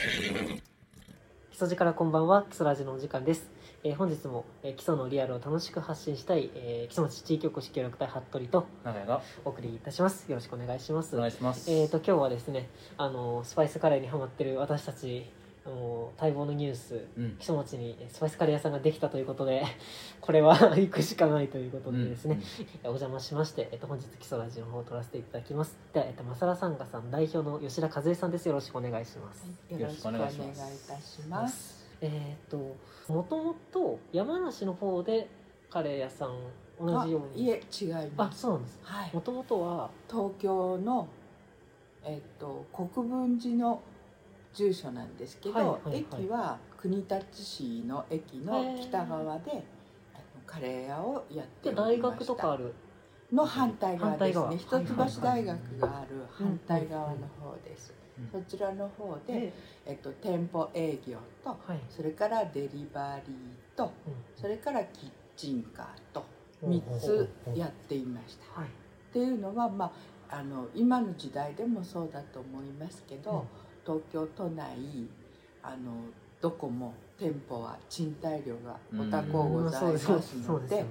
[1.50, 3.50] 基礎からこんばんは基礎ラジのお時間です、
[3.84, 10.26] えー本日も、えー基礎のリアルを楽しく発信したい、えー基礎町地域おこし協力隊服部と長屋がお送りいたします。
[10.30, 11.14] よろしくお願いします。
[11.16, 11.70] お願いします。
[11.70, 15.26] えー、と今日はですねあのスパイスカレーにハマってる私たち
[15.64, 17.36] あの待望のニュースうん。
[17.38, 19.62] 木曽町にスパイスカレー屋さんができたということで
[20.20, 22.40] これは 行くしかないということでですね、
[22.82, 25.76] お邪魔しまして、えっと、本日基礎ラジオの方を撮らせていただきます。
[25.92, 28.46] では、えっと、マサラサンガさん代表の吉田和恵さんです。
[28.46, 31.80] よろしくお願いします、よろしくお願いいたします。
[32.00, 32.76] えっ、と
[33.08, 35.28] もともと山梨の方で
[35.68, 36.38] カレー屋さん
[36.80, 37.50] 同じように。
[37.52, 38.40] あいえ違いあます。
[38.40, 38.80] そうなんです。
[38.82, 39.10] はい。
[39.14, 39.20] も。
[39.20, 41.08] ともとは東京の
[42.04, 43.82] えっと国分寺の
[44.52, 45.98] 住所なんですけど、はいはいはい。
[46.00, 49.64] 駅は国立市の駅の北側で
[50.14, 52.08] あのカレー屋をやって大した。
[52.08, 52.74] 学とかある？
[53.32, 54.56] の反対側です反ね。
[54.56, 57.92] 一橋大学がある反対側の方です。
[57.92, 58.00] うん
[58.30, 59.52] そちらの方で、で、
[59.86, 61.80] えっと店舗営業とはい。
[61.88, 66.26] それからデリバリーとうんそれからキッチンカーと
[66.62, 68.60] うん3つやっていました。
[68.60, 68.68] はい。
[68.68, 69.90] っていうのは、ま
[70.28, 73.46] あ、あの今の時代でもそうだと思いますけど、
[73.90, 74.76] 東京都内
[75.64, 75.92] あの
[76.40, 80.84] どこも店舗は賃貸料がお高うございますので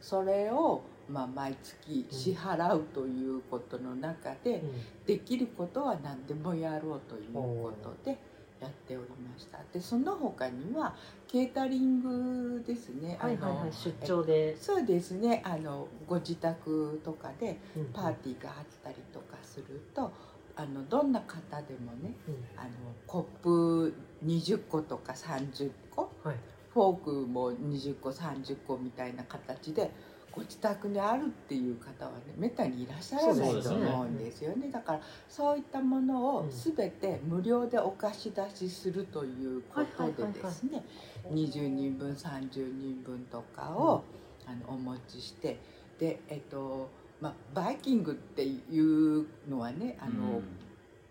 [0.00, 4.70] それを、まあ、毎月支払うということの中で、うん。
[5.04, 8.18] できることは何でもやろうということで
[8.60, 9.58] やっておりました。
[9.72, 10.94] でその他には
[11.26, 13.18] ケータリングですね。
[13.20, 13.60] はいはいはい。
[13.62, 15.42] あの出張で、そうですね。
[15.44, 17.84] あのご自宅とかでうん。
[17.86, 20.12] パーティーがあったりとかすると
[20.56, 22.34] あのどんな方でもねうん。
[22.56, 22.70] あの
[23.06, 26.36] コップ20個とか30個はい。
[26.72, 29.90] フォークも20個30個みたいな形で
[30.30, 33.86] ご自宅にあるっていう方はねめったにいらっしゃらないとそうですよね。
[33.86, 34.70] 思うんですよね。
[34.70, 36.50] だからそういったものをうん。
[36.50, 40.84] 全て無料でお貸し出しするということでですね
[41.30, 44.04] 20人分30人分とかを、
[44.46, 45.58] あのお持ちして
[45.98, 46.88] でえっと
[47.20, 50.42] まあバイキングっていうのはねあの、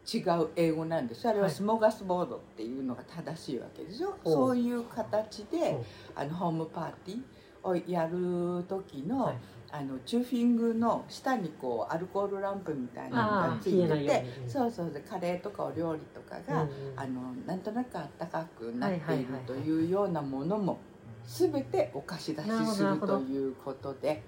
[0.05, 1.53] 違う英語なんですあれははい。
[1.53, 4.33] スモーガスボードっていうのが正しいわけでしょ、おう。
[4.33, 5.73] そういう形でう。
[5.79, 7.21] んあのホームパーティー
[7.67, 9.37] をやる時の,、はい。
[9.71, 16.93] あのチューフィングの下にこうアルコールランプみたいなのあがついててそうそうでカレーとかお料理とかが、うんうん。
[16.95, 19.41] あのなんとなくあったかくなっているはいはいはいはい。
[19.45, 20.77] というようなものも
[21.25, 24.21] 全てお貸し出しするということで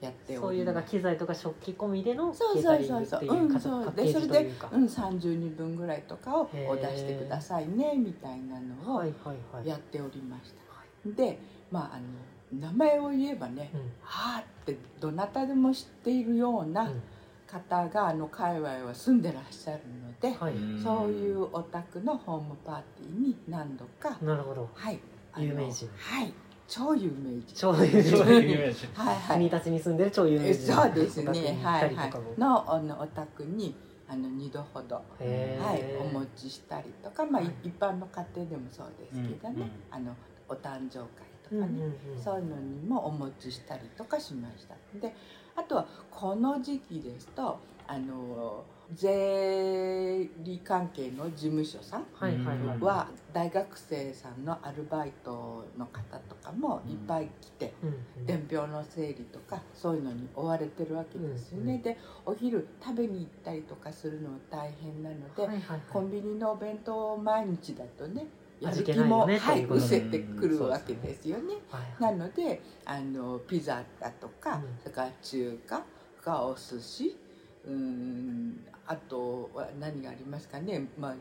[0.00, 0.36] やって。
[0.36, 3.24] そういうだから機材とか食器込みでのそうそうそうそう。
[3.24, 3.92] いうんそう。
[3.94, 9.04] でそれでうん、30人分ぐらいとかをお出してくださいねみたいなのを
[9.64, 11.10] やっておりました。
[11.10, 11.38] で
[11.70, 17.02] まああの名前を言えばねうん「はあ」ってどなたでも知っているようなうん。
[17.48, 20.54] 方があの界隈は住んでらっしゃるので、はい、
[20.84, 24.68] そういうお宅のホームパーティーに何度か、なるほど。
[24.74, 25.00] はい。
[25.38, 25.88] 有名人。
[25.96, 26.34] はい
[26.68, 27.44] 超有名人。
[27.54, 28.88] 超有名人。
[28.94, 29.38] はいはい。
[29.38, 30.72] 君たちに住んでる超有名え人。
[30.72, 31.58] そうですね。
[31.64, 32.12] はいはい。
[32.38, 33.74] のあのお宅に
[34.06, 35.02] あの2度ほどは
[35.74, 37.54] い、お持ちしたりとか、まあ、はい。
[37.64, 40.14] 一般の家庭でもそうですけどね、あの
[40.48, 41.06] お誕生会
[41.42, 42.22] とかね、うんうんうん。
[42.22, 44.74] そういうのにもお持ちしたりとかしました。
[45.00, 45.14] で
[45.56, 52.06] あとはこの時期ですとあの税理関係の事務所さん
[52.80, 57.74] は大学生さんのアルバイトの方とかもいっぱい来て、
[58.24, 65.48] 伝票の整理とかそういうのに追われてるわけですよね、でお昼食べに行ったりとかするのは大変なので、
[65.92, 68.26] コンビニのお弁当を毎日だとね
[68.58, 71.56] やる味気気も、はい、うせてくるわけですよね。
[72.00, 74.62] ないのであのピザだとか、うん。
[74.82, 75.82] それから中華
[76.24, 77.16] かお寿司
[77.66, 81.14] うーんあとは何がありますかね、まあ、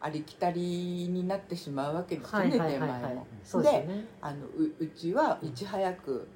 [0.00, 0.60] ありきたり
[1.08, 3.26] になってしまうわけですよね、出前はいも。
[3.62, 4.04] でね。
[4.20, 6.28] あのううちはいち早く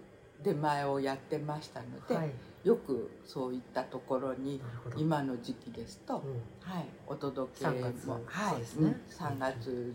[0.42, 2.32] 出前をやってましたので、はい。
[2.64, 4.60] よくそういったところに
[4.96, 6.40] 今の時期ですと、うん。
[6.60, 8.08] はい、お届けも3月。
[8.08, 8.86] はいそうですね。
[8.86, 9.26] うん。
[9.26, 9.94] 3月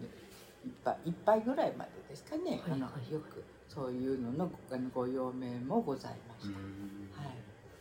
[0.64, 4.52] いっぱいいっぱいぐらいまでですかね、あのよくそういうのの
[4.94, 7.20] ごご用命もございました。
[7.20, 7.28] は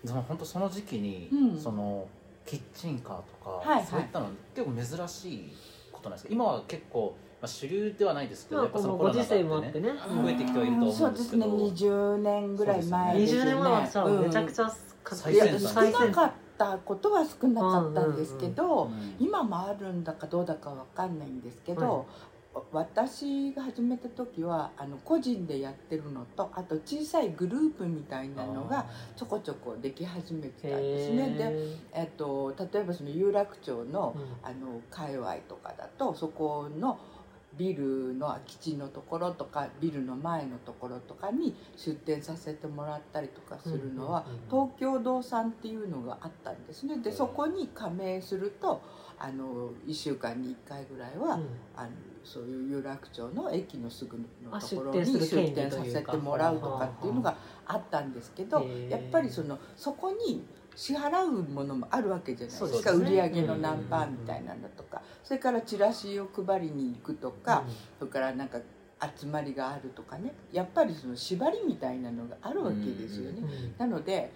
[0.02, 0.06] い。
[0.06, 1.60] でも本当その時期に、うん。
[1.60, 2.08] その
[2.46, 3.86] キッチンカーとか、はいはい。
[3.86, 5.56] そういったの結構珍しい
[5.92, 10.22] ことなんですか今は結構、まあ、主流ではないですけど、まあやっぱそこのご時のコロナがあって世もあってね。
[10.22, 11.42] 増えてきてはいると思うんですけど。
[11.44, 13.42] そうですね20年ぐらい前ですね。
[13.42, 14.22] 20年前はさ、うん。
[14.22, 14.74] めちゃくちゃ
[15.04, 15.74] 最先端。
[15.74, 19.16] 少なかったことは少なかったんですけど、うん。
[19.18, 22.06] 今もあるんだかどうだかわかんないんですけど、
[22.72, 28.86] 私が始めた時はあの個人でやってるのとあと小さいグループみたいなのが
[29.16, 31.34] ちょこちょこでき始めてたんですね。
[31.36, 31.52] で、
[31.92, 36.98] えっと、例えばその有楽町の,、あの界隈とかだとそこの
[37.56, 46.98] ビルの空き地のところとかビルの前のところとかに出店させてもらったりとかするのは、東京堂さんっていうのがあったんですね。
[46.98, 48.82] でそこに加盟すると
[49.18, 51.46] あの1週間に1回ぐらいは、うん、
[51.76, 51.90] あの
[52.24, 57.36] そういう有楽町の駅のすぐのところに出店させてもらうとかっていうのが
[57.66, 60.42] あったんですけどやっぱりそのそこに
[60.76, 67.64] 支払うものもあるわけじゃないですか、ね、売り上げの何パーみたいなのとか、それからチラシを配りに行くとか、
[67.98, 68.58] それからなんか
[69.18, 70.34] 集まりがあるとかね。
[70.52, 73.42] やっぱりその縛りみたいなのがあるわけですよね。
[73.78, 74.32] なので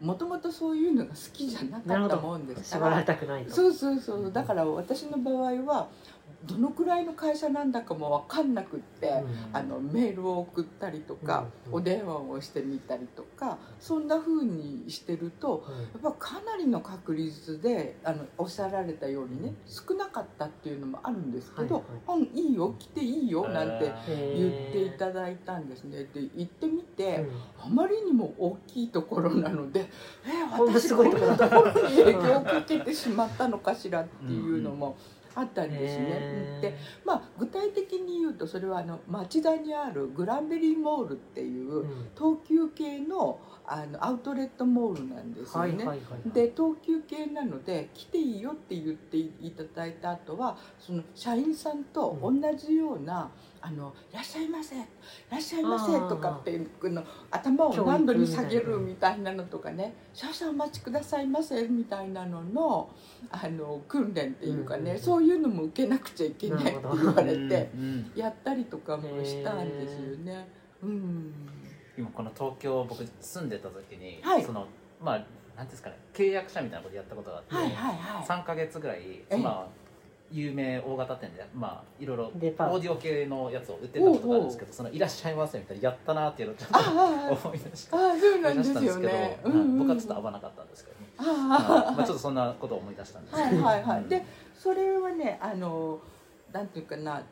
[0.00, 2.86] もともとそういうのが好きじゃなかったもんですから。
[2.86, 4.32] 縛られたくないそうそうそう。
[4.32, 5.88] だから私の場合は
[6.44, 26.04] どのくらいの会社なんだかも分かんなくって、うん、あのメールを送ったりとか、うん、お電話をしてみたりとかそんなふうにしてると、やっぱかなりの確率であのおっしゃられたようにね少なかったっていうのもあるんですけど「はいはい、いいよ来ていいよ」なんて言っていただいたんですね。
[26.14, 27.26] で行ってみて、
[27.58, 29.88] あまりにも大きいところなので
[30.24, 34.96] 「えー、私こんなところに影響をかけてしまったのかしら」っていうのも。
[35.34, 36.58] あったんですね。
[36.60, 41.84] で、まあ、具体的に言うとそれはあの町田にあるグランベリーモールっていう
[42.16, 43.40] 東急系の
[43.72, 45.84] あのアウトレットモールなんですよね。
[46.26, 53.30] で東急系なので来ていいよって言っていただいた後はその社員さんと同じような、うん、
[53.62, 54.76] あの「いらっしゃいませ。
[54.76, 54.78] い
[55.30, 62.90] らっしゃいませ」とかっての頭を何度に下げるみたいなのとかね「少々お待ちくださいませ」みたいなのの
[63.30, 67.70] あの訓練っていうかね、うん、そういうのも受けなくちゃいけないって言われて
[68.14, 70.48] やったりとかもしたんですよね。
[70.82, 71.32] うん。
[71.98, 74.66] 今この東京僕住んでた時に、はい、その
[75.02, 75.26] まあ
[75.56, 79.79] なんですかね契約者みたいなことやったことがあって、はいはいはい、3か月ぐらいまあ
[80.32, 82.40] 有名大型店でまあいろいろオー
[82.80, 94.24] ディオ系のやつを売ってたことがあるんですけどその「いらっしゃいませ」みたいなやったなっていうのをちょっと思い出してあそうなんですよね、うんうん、僕はちょっと合わなかったんですけど、ね、あ、まあ、ちょっとそんなことを思い出したんですはいはいはい、うん、で
[94.56, 95.98] それはねあの
[96.52, 97.22] なんていうかな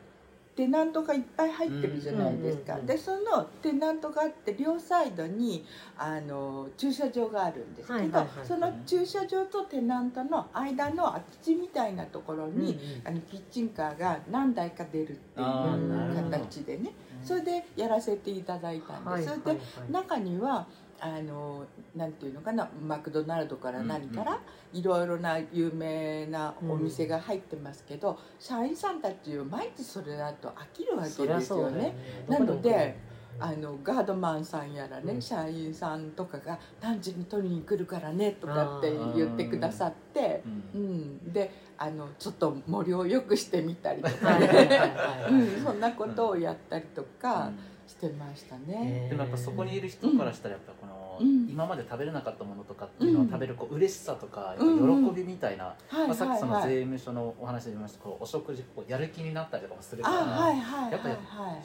[0.59, 5.65] テナントがいっぱい入ってるじゃないですか、でそのテナントがあって両サイドに
[5.97, 16.91] あの駐車場があるんですけど、その駐車場とテナントの間の空き地みたいなところに、あのキッチンカーが何台か出るっていう形でね。
[17.23, 19.29] それでやらせていただいたんです。
[19.29, 20.67] それで中には
[21.01, 21.65] あの
[21.95, 24.39] なんていうのかなマクドナルドから何から
[24.73, 31.95] いろいろな有名なお店が入ってますけど、社員さんたちは毎日それだと飽きるわけですよね。
[32.27, 32.97] なので
[33.39, 40.43] あのガードマンさんやらね、うん、社員さんとかが「何時に取りに来るからね」とかって言ってくださって、
[40.75, 40.83] うん、う
[41.29, 44.69] ん、であのちょっと森をよくしてみたりとかね。
[45.63, 47.51] そんなことをやったりとか。
[47.89, 54.63] してましたね、でもやっぱそこにいる人からしたらやっぱこの、うん、今まで食べれなかったものとかっていうのを食べるこう嬉しさとか喜
[55.15, 60.17] びみたいな、まあ、さっきその税務署のお話で言いましたこうお食事こうやる気になったりとかもするから、
[60.91, 61.15] やっぱり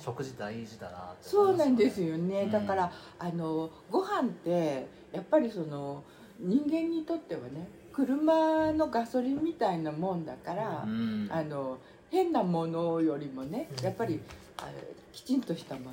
[0.02, 6.02] 食事大事だなって、そうなんですよね、だからあのご飯ってやっぱりその
[6.40, 11.76] 人間にとってはね車のガソリンみたいなもんだから、うん、あの
[12.10, 14.20] 変なものよりもねやっぱり
[14.56, 14.62] あ
[15.14, 15.92] きちんとしたものっ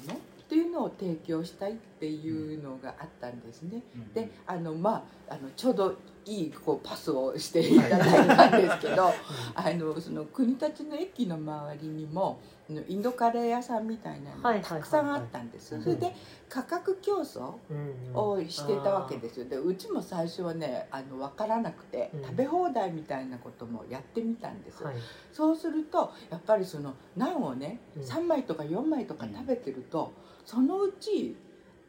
[0.50, 3.82] ていうのを提供したいっていうのがあったんですね。
[4.14, 9.12] であのまああのちょうどいいこうパスをしていただいたんですけど
[9.56, 12.40] あのその国立の駅の周りにも
[12.88, 15.82] インドカレー屋さんみたいなのがたくさんあったんです。
[15.82, 16.16] それで
[16.48, 17.54] 価格競争
[18.14, 19.46] をしてたわけですよ。
[19.46, 24.84] でうちも最初はねあの分からなくて食べ放題みたいなこともやってみたんです。
[25.34, 30.14] そうするとやっぱりそのナンをね3枚とか4枚とか食べてると
[30.46, 31.36] そのうち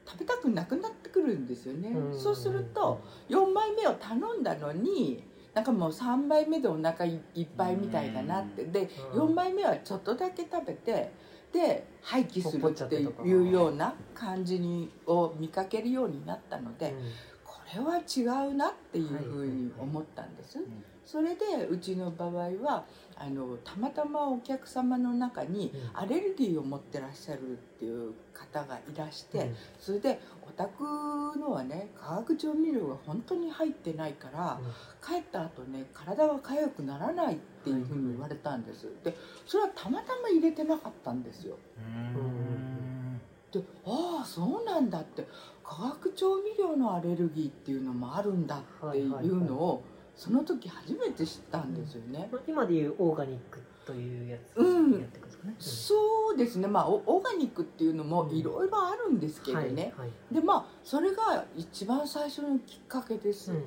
[0.06, 1.94] 食べたくなくなってくるんですよね。
[2.16, 5.22] そうすると4枚目を頼んだのに
[5.54, 8.64] なんかもう3枚目でお腹いっぱいみたいだなって。
[8.64, 11.12] で4枚目はちょっとだけ食べて
[11.52, 16.96] で廃棄するっていうような感じにを見かけるようになったので、こ
[17.74, 20.58] れは違うなっていうふうに思ったんです。
[21.04, 22.30] それでうちの場合
[22.62, 22.84] は
[23.16, 30.84] あのたまたまお客様の中にアレルギーを持ってらっしゃるっていう方がいらして、うん、それでお宅
[31.38, 39.14] のはね化学調味料が本当に入ってないから、うん、帰った後ね体が痒くならないっていうふうに言われたんです、で
[39.46, 41.56] それはたまたま入れてなかったんですよ。
[43.52, 45.26] でああそうなんだって
[45.72, 49.82] 化学調味料のアレルギーっていうのもあるんだっていうのを
[50.14, 52.30] その時初めて知ったんですよね。
[52.46, 55.08] 今でいうオーガニックというやつ、うん、
[55.58, 56.68] そうですね。
[56.68, 63.50] まあオーガニックっていうのもいろいろあるんですけどね、はいはい、でまあそれが一番最初のきっかけです。
[63.50, 63.60] うん、う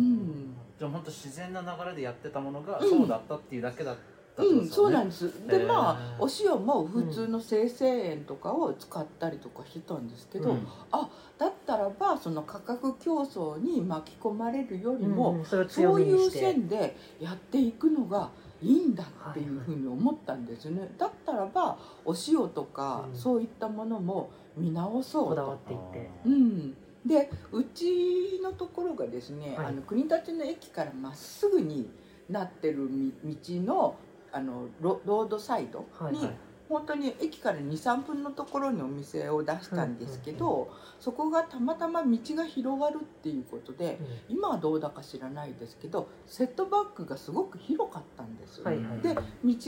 [0.00, 4.00] ん、じゃあ本当自然な流れでやってたものがそうだったっていうだけだった、
[4.38, 5.46] うん、そうなんです。
[5.46, 11.08] でまあお塩も普通の生成塩とかを使ったりとかしてたんですけど、うん、あ
[11.38, 18.30] だったらばその価格競争に巻き込まれるよりも、うん、そそういう線でやっていくのが
[18.62, 20.88] いいんだっていうふうに思ったんですね、はい。
[20.88, 25.28] はい、だったらばお塩とか、そういったものも見直そうと。
[25.30, 26.10] こだわっていって。
[26.26, 26.76] うん。
[27.06, 31.88] でうちのところがですね、はい、あの国立の駅からまっすぐに
[32.28, 32.88] なってる
[33.24, 33.96] 道の
[34.32, 36.28] あのロロードサイドに、
[36.68, 40.70] 本当に駅から23分のところにお店を出したんですけど、
[41.00, 49.22] そこがたまたま道が広がるっていうことで、うん、今はどうだか知らないですけどセットバックがすごく広かったんです、はいはい、で道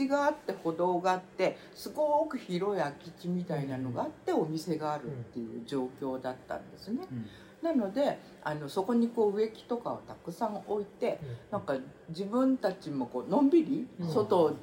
[0.07, 6.99] があって歩道があってすごく広い空き地みたいなのがあってお店があるっていう状況だったんですね。
[7.11, 7.25] うん
[7.63, 11.75] なのであのそこにこう植木とかをたくさん置いて、なんか
[12.09, 14.53] 自分たちもこうのんびり外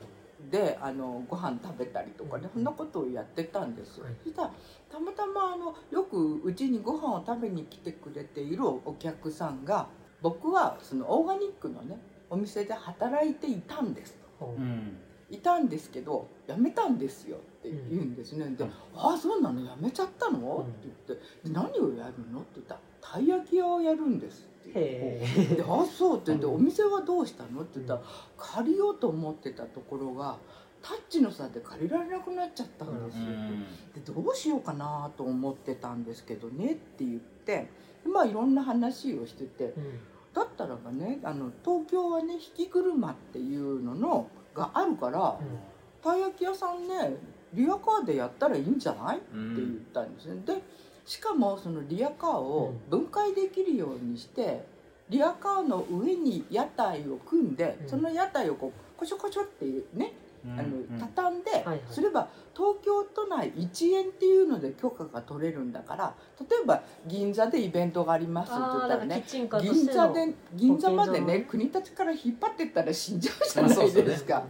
[0.50, 4.06] であのご飯食べたりとかね、そんなことをやってたんですよ。
[4.22, 4.50] そしたら
[4.90, 9.88] たまたまあのよくうちにご飯を食べに来てくれているお客さんが
[10.20, 14.14] 僕はそのオーガニックのねお店で働いていたんです。
[14.38, 14.46] と。
[14.46, 14.60] う。
[14.60, 14.96] ん。
[15.30, 18.64] いたんですけど辞めたんですよって言うんですね、うん、で
[18.96, 19.60] 「ああそうなの？
[19.62, 28.02] 辞めちゃったの?」って言って「何をやるの?」って言ったら「たい焼き屋をやるんです」って言って「ああそう」って言って「お店はどうしたの?」って言ったら
[28.36, 30.38] 「借りようと思ってたところが
[30.82, 33.24] タッチの差で借りられなくなっちゃったんですよ」
[33.94, 37.68] でどうしようかなと思ってたんですけどねって言って
[38.04, 39.74] まあいろんな話をしてて。
[40.32, 45.38] だったらばねあの東京はね引き車っていうののがあるから、
[46.02, 47.16] たい焼き屋さんね
[47.52, 50.40] リアカーでやったらいいんじゃない、って言ったんですね。
[50.46, 50.62] で
[51.10, 54.62] しかもそのリアカーを分解できるようにして
[55.08, 60.12] リアカーの上に屋台を組んで、その屋台をこうコショコショってね
[60.46, 61.50] あの畳んで
[61.90, 69.48] すれば東京都内1円っていうので許可が取れるんだから例えば銀座でイベントがありますって言ったらね銀
[69.86, 74.44] 座で銀座までね国立から引っ張ってったら死んじゃうじゃないですか、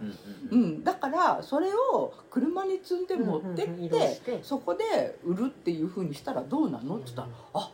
[0.51, 4.41] うん、だからそれを車に積んで持ってって。
[4.43, 6.97] そこで売るっていうふうにしたらどうなの？
[6.97, 7.71] って言ったら「あ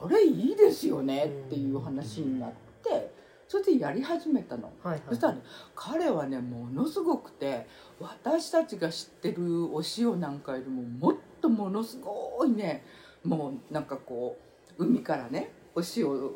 [0.00, 2.50] それいいですよね」っていう話になっ
[2.82, 3.19] て。
[3.50, 5.40] それでやり始めたの、はいはい、そしたらね
[5.74, 7.66] 彼はねものすごくて
[7.98, 12.84] 私たちが知ってるお塩なんかよりももっとものすごいね
[13.24, 14.38] もうなんかこ
[14.78, 16.30] う海からねお塩を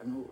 [0.00, 0.24] あの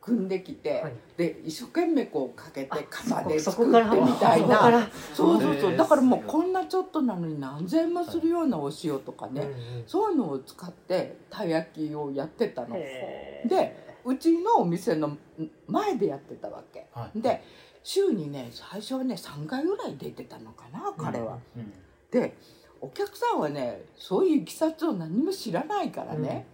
[0.00, 4.88] 組んできて、はい、で一生懸命こうかけて釜で作ってみたいな。
[5.12, 5.76] そうそうそう。
[5.76, 9.50] だからもうこんなちょっとなのに何千円もするようなお塩とかね、はい、
[9.86, 12.74] そういうのを使ってたい焼きをやってたの。
[12.74, 15.16] でうちのお店の
[15.66, 17.42] 前でやってたわけ、はい、で
[17.82, 21.38] 週にね最初はね3回ぐらい出てたのかな彼は。
[21.56, 21.72] うんうん、
[22.10, 22.36] で
[22.80, 26.46] お客さんはねそういういきさつを何も知らないからね、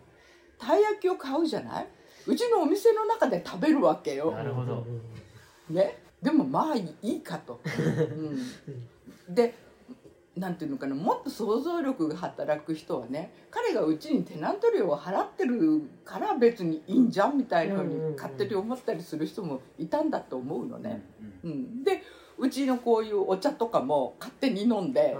[0.60, 1.88] うん、たい焼きを買うじゃない？
[2.26, 4.30] うちのお店の中で食べるわけよ。
[4.32, 4.86] なるほど。
[5.68, 7.60] ね、でもまあいいかと。
[9.28, 9.54] うん、で
[10.36, 21.02] なんていうのかなもっと想像力が働く人はね彼がうちにテナント料を払ってるから別にいいんじゃんみたいなふうに勝手に思ったりする人もいたんだと思うのね。
[21.44, 22.02] うん、うん、で
[22.36, 25.16] うちのこういうお茶とかも勝手に飲んで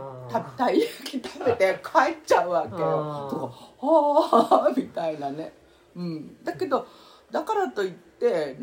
[0.56, 3.28] たい焼き食べて帰っちゃうわけよ。
[3.30, 3.46] とか
[3.86, 5.52] 「はあ」みたいなね。
[5.94, 6.86] うん、だけど
[7.30, 8.58] だからといって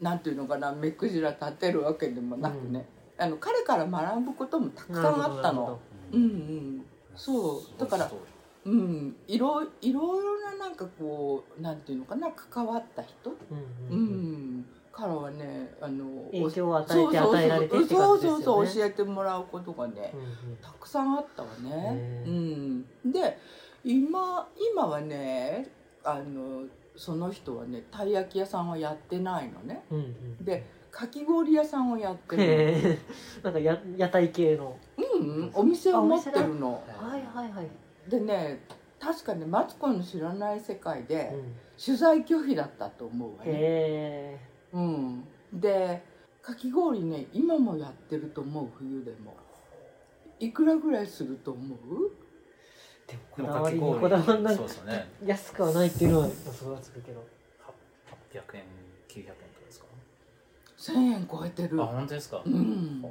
[0.00, 2.86] なんていうのかな目くじら立てるわけでもなくね、
[3.18, 5.80] うん、あの彼から学ぶこともたくさんあったの。
[6.12, 6.86] うんうん。
[7.14, 7.80] そう。
[7.80, 8.10] だから
[8.64, 9.16] うん。
[9.28, 13.30] いろいろいろななんかこうなんていうのかな関わった人？
[13.90, 22.24] うん、うん、からはねあの影響を与えて与えられてってそうそうそう教えてもらうことがね、うんうん、たくさんあったわね。
[22.26, 23.38] うん、で
[23.84, 25.68] 今今はね
[26.02, 26.64] あの
[26.96, 30.00] その人はねたい焼き屋さんはやってないのね、うんう
[30.42, 32.98] ん、でかき氷屋さんをやってる
[33.42, 34.76] なんかや屋台系の
[35.18, 36.82] のうんお店を持ってるの。
[36.86, 37.68] はいはいはい、
[38.10, 38.64] でね
[38.98, 44.40] 確かねマツコの知らない世界でうん、取材拒否だったと思うわね、へ
[44.72, 46.02] うん、で
[46.42, 49.34] かき氷ね今もやってると思う冬でも。
[50.38, 51.78] いくらぐらいすると思う？
[53.08, 54.00] えでもこだわりにかき氷。
[54.00, 54.54] こだわらない。
[54.54, 55.08] そうですよね。
[55.24, 57.20] 安くはないっていうのは予想はつくけど。
[57.20, 57.24] は
[58.30, 58.64] 800円
[59.08, 59.86] 900円とかですか
[60.76, 61.82] ？1000円超えてる。
[61.82, 63.00] あ本当ですか、うん。
[63.02, 63.10] は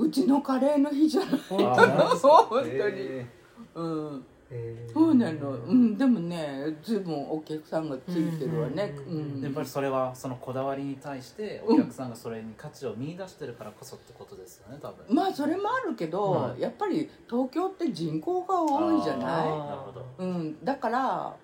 [0.00, 2.76] うちのカレーの日じゃないあ本当に。
[2.76, 3.26] へ
[3.74, 4.24] うん。
[4.50, 4.92] へー。
[4.92, 5.50] そうなの。
[5.52, 8.94] うんでもねずいぶんお客さんがついてるわね。
[9.06, 15.14] うんうんやっぱりそれはそのこだわりに対してお客さんがそれに価値を見出してるからこそってことですよね多分。
[15.14, 19.24] まあそれもあるけど、はいやっぱり東京って人口が多いじゃない？
[19.26, 20.06] なるほど。
[20.18, 21.36] うん、だから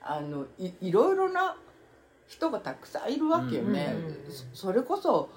[0.00, 1.56] あのいいろいろな
[2.28, 4.32] 人がたくさんいるわけよね、うんうんうん。
[4.32, 5.28] そそれこそ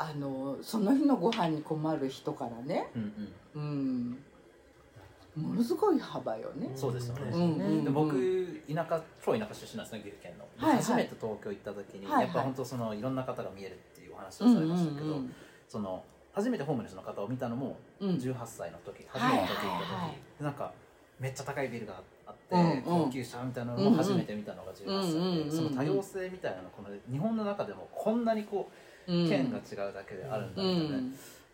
[0.00, 3.12] あのその日のご飯に困る人からね、うん
[3.56, 4.18] うん。
[5.36, 6.70] うん、ものすごい幅よね。
[6.76, 7.22] そうですよね。
[7.32, 8.14] うんうんで僕
[8.72, 9.92] 田舎超田舎出身なんです。
[9.94, 10.82] ね岐阜県の、ではいはい。
[10.84, 12.24] 初めて東京行った時に、はいはい。
[12.26, 15.32] やっぱ本当そのいろんな方が見えるっていうお話うんうんをされましたけど、うん
[15.68, 18.10] その初めてホームレスの方を見たのもうん。
[18.10, 20.10] 18歳の時、初めての時行った時、はいはい。
[20.10, 20.72] はいなんか
[21.18, 22.82] めっちゃ高いビルがあって、うんうん。
[23.06, 30.96] 高級車みたいなのも初めて見たのが18歳で、うんうんうんその多様性みたいなのこの日本の中でもこんなにこううん県が違うだけであるんだうみたいな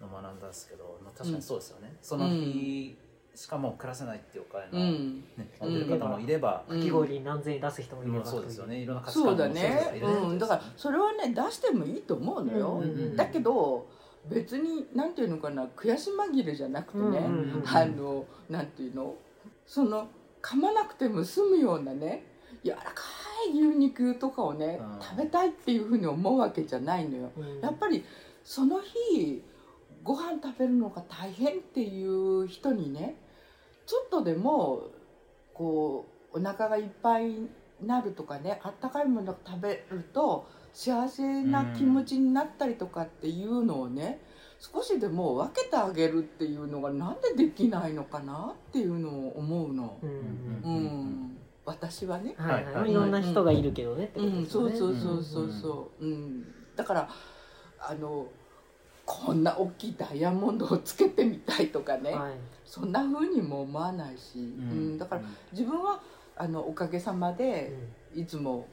[0.01, 2.97] のを学んだんですけど、まあ、確かにそうですよね、その日
[3.35, 5.25] しかもう暮らせないっていうおう金の、ねん。
[5.61, 6.79] 持ってる方もいれば、うん。
[6.79, 8.79] かき氷何千円出す人もいればもうそうですよね。
[8.79, 10.17] いろんな価値そうだ観の持つ人がね。
[10.23, 13.17] うん、だからそれはね出してもいいと思うのよ、うんうんうん。
[13.17, 13.89] だけど
[14.27, 17.19] 別になんていうのかな悔し紛れじゃなくてね、うんうん
[17.61, 17.69] うん。
[17.69, 19.17] あのなんていうの
[19.67, 20.09] その
[20.41, 22.25] 噛まなくても済むようなね
[22.63, 27.31] 柔らかい牛肉とかをね、うん食べたいっていうふうに思うわけじゃないのよ。
[27.37, 28.05] うんやっぱり
[28.43, 29.43] その日
[30.03, 33.17] ご飯食べるのが大変っていう人にね
[33.87, 34.91] ちょっとでも
[35.55, 37.49] こうお腹がいっぱいに
[37.83, 44.21] なるとかねあったかいものを食べると幸せな気持ちになったりとかっていうのをね
[44.59, 49.99] 少しでも分けてあげるっていうのがなんでできないのかなっていうのを思うの。
[50.03, 50.13] うんう
[50.65, 51.37] うんん
[51.67, 52.35] 私はね。
[52.37, 52.75] はいはい。
[52.75, 52.95] はいい。
[52.95, 55.01] ろんな人がいるけどねってうん、そうことですよね。
[55.01, 56.45] そうそうそうそう、うん。
[56.77, 57.09] だから
[57.79, 58.27] あの
[59.07, 62.33] こんな大きいダイヤモンドをつけてみたいとかね、はい。
[62.65, 64.99] そんな風にも思わないし、うん。
[64.99, 65.23] だから
[65.53, 66.01] 自分は
[66.37, 67.73] あのおかげさまで
[68.15, 68.67] いつも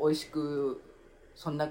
[0.00, 0.82] 美味しく
[1.34, 1.70] そんな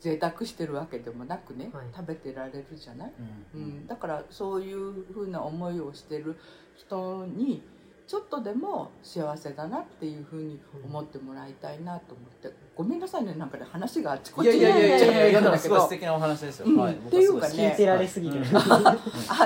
[0.00, 1.86] 贅沢してるわけでもなくね、はい。
[1.94, 3.12] 食べてられるじゃない、
[3.54, 3.60] うん。
[3.60, 6.36] うん、だからそういう風な思いをしてる
[6.76, 7.62] 人に
[8.08, 18.94] ちょっとでも幸せだなっていう風に思ってもらいたいなと思ってごめんなさいねなんかね話があっちこっちにいやいやいやいやいやいやでも行っちゃうんだけどすごい素敵なお話ですよ、うんはい、っていうかね聞いてられすぎてるうんあ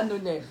[0.05, 0.45] のね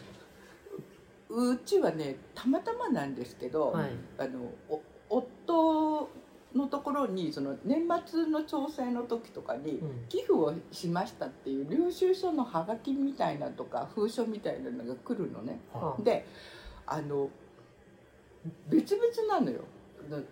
[1.30, 6.10] うちはねたまたまなんですけど、はいあのお夫
[6.54, 15.60] のところにその年末の調整の時とかに寄付をしましたっていう領収書のハガキみたいなとか封書みたいなのが来るのね。
[15.74, 16.26] はで
[16.86, 17.30] あの
[18.70, 19.62] 別々なのよ。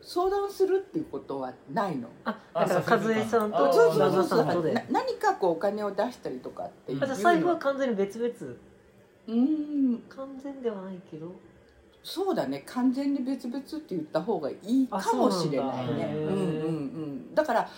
[0.01, 2.09] 相談するっていうことはないの。
[2.25, 3.99] あだから和江さんあとそうそう
[4.39, 4.73] 旦那そで。
[4.73, 8.55] な何かこうお金を出したりとかっていうあじゃあ財布は完全に別々？
[9.27, 9.99] うん。
[10.09, 11.31] 完全ではないけど。
[12.03, 12.63] そうだね。
[12.65, 15.93] 完全に別々って言った方がいいかもしれないね。
[15.93, 16.05] うなんだ。
[16.05, 16.71] うんうんう
[17.31, 17.35] ん。
[17.35, 17.69] だから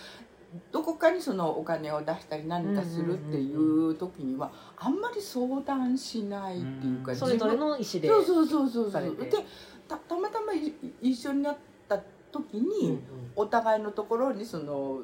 [0.70, 7.16] どこかにそのお金を出したり何かするっていう時にはあんまり相談しないっていうかうん。
[7.16, 8.84] それぞれ自分の意思でそうそうそうそうそう。
[8.86, 9.46] でされて
[9.92, 11.56] たたまたまい一緒になっ
[11.88, 11.98] た
[12.30, 12.68] 時うんうん。
[12.68, 12.98] に、
[13.36, 15.00] お互いのところにその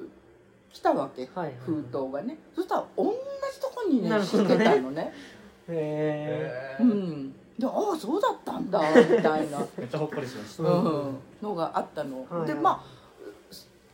[0.73, 2.39] 来たわけはいはい封筒がね。
[2.55, 5.13] そしたら同じとこにねしてたのね。
[5.69, 7.33] へえうん。
[7.59, 9.59] でああそうだったんだみたいな。
[9.77, 12.99] めっちゃほっこりしました、うんうん、のがあったの、はいでまあ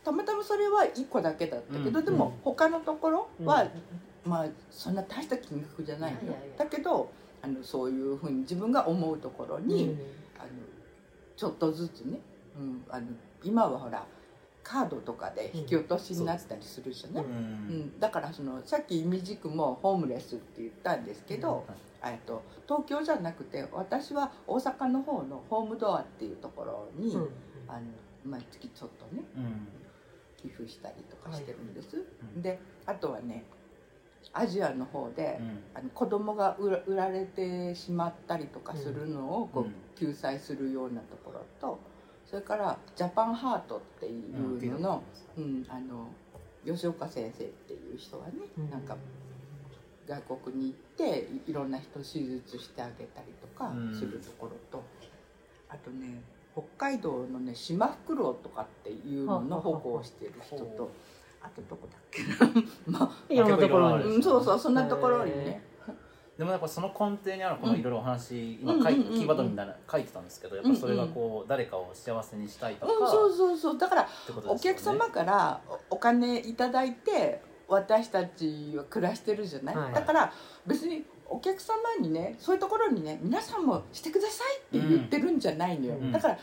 [0.03, 4.31] たまたまそれは1個だけだったけど、うんでも他のところは、うん。
[4.31, 6.25] まあそんな大した金額じゃないのよ。
[6.25, 6.49] いやいやい。
[6.51, 7.09] やだけど
[7.41, 9.99] あのそういうふうに自分が思うところに、うん。
[10.37, 10.49] あの
[11.35, 12.19] ちょっとずつね、
[12.57, 13.07] うん、あの
[13.43, 14.05] 今はほら
[14.63, 17.33] カードとかで引き落としになったりするじゃない、ううん。
[17.33, 17.99] ん。
[17.99, 21.65] だからそのさっきいみじくもホームレスって言ったんですけど、
[22.03, 27.29] えっと東京じゃなくて私は大阪の方のホームドアっていうところに、うん
[27.67, 27.81] あの
[28.23, 29.67] 毎月ちょっとねうん。
[30.37, 31.97] 寄付したりとかしてるんです、
[32.35, 32.41] うん。
[32.41, 33.43] であとはね
[34.33, 35.59] アジアの方で、うん。
[35.73, 41.79] あの子供が売られてしまったりとかするのをこう、うん救済するようなところと
[42.25, 45.03] そそれからジャパンハートっていうのの,、
[45.37, 46.07] うんあの
[46.65, 48.33] 吉岡先生っていう人がね、
[48.69, 48.97] なんか
[50.07, 54.83] 外国に行っていろんな人手術してあげたりとかするところと、
[55.69, 56.21] あとね
[56.53, 60.91] 北海道のねシマフクロウとかっていうのの保護をしてる人と
[61.45, 62.23] あとどこだっけ？
[62.91, 65.63] なまあいろんなところに、うん、そうそうそんなところにね。
[66.37, 73.77] でもやっぱその根底にあるこのいろいろお話、今書いキーワードみたいな書いてたんですけどやっぱそれがこう誰かを幸せにしたいとか、うん、そうそうそう。
[73.77, 74.07] だから
[74.47, 80.33] お客様からお金いただいて私たちは暮らしてるじゃない、はい、だから
[80.67, 86.37] 別にお客様にねそういうところにね皆さんもしてくださいって言ってるんじゃないのよ、うん、だから、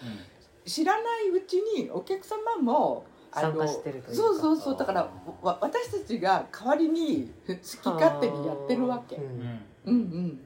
[0.64, 4.76] 知らないうちにお客様も参加してるというそうそうそう。
[4.76, 5.10] だから
[5.42, 10.40] わ私たちが代わりに好き勝手にやってるわけ、うん、うんうん。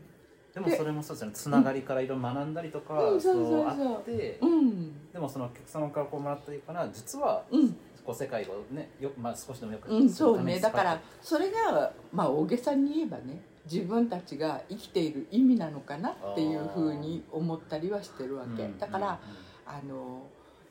[0.54, 1.32] でもそれもそうですね。
[1.34, 10.58] つながりからいろいろ学んだりとか、うん、そうあって、うん、でもそのお客様からこうもらったりから実は、うん、こう世界をねよ、まあ、少しでもよくうん、そうね。
[10.58, 18.66] だからそれが、まあ、大げさに言えばね自分たちが生きている意味なのかなっていうふうに思ったりはしてるわけ。
[18.78, 19.18] だから、
[19.66, 20.22] あの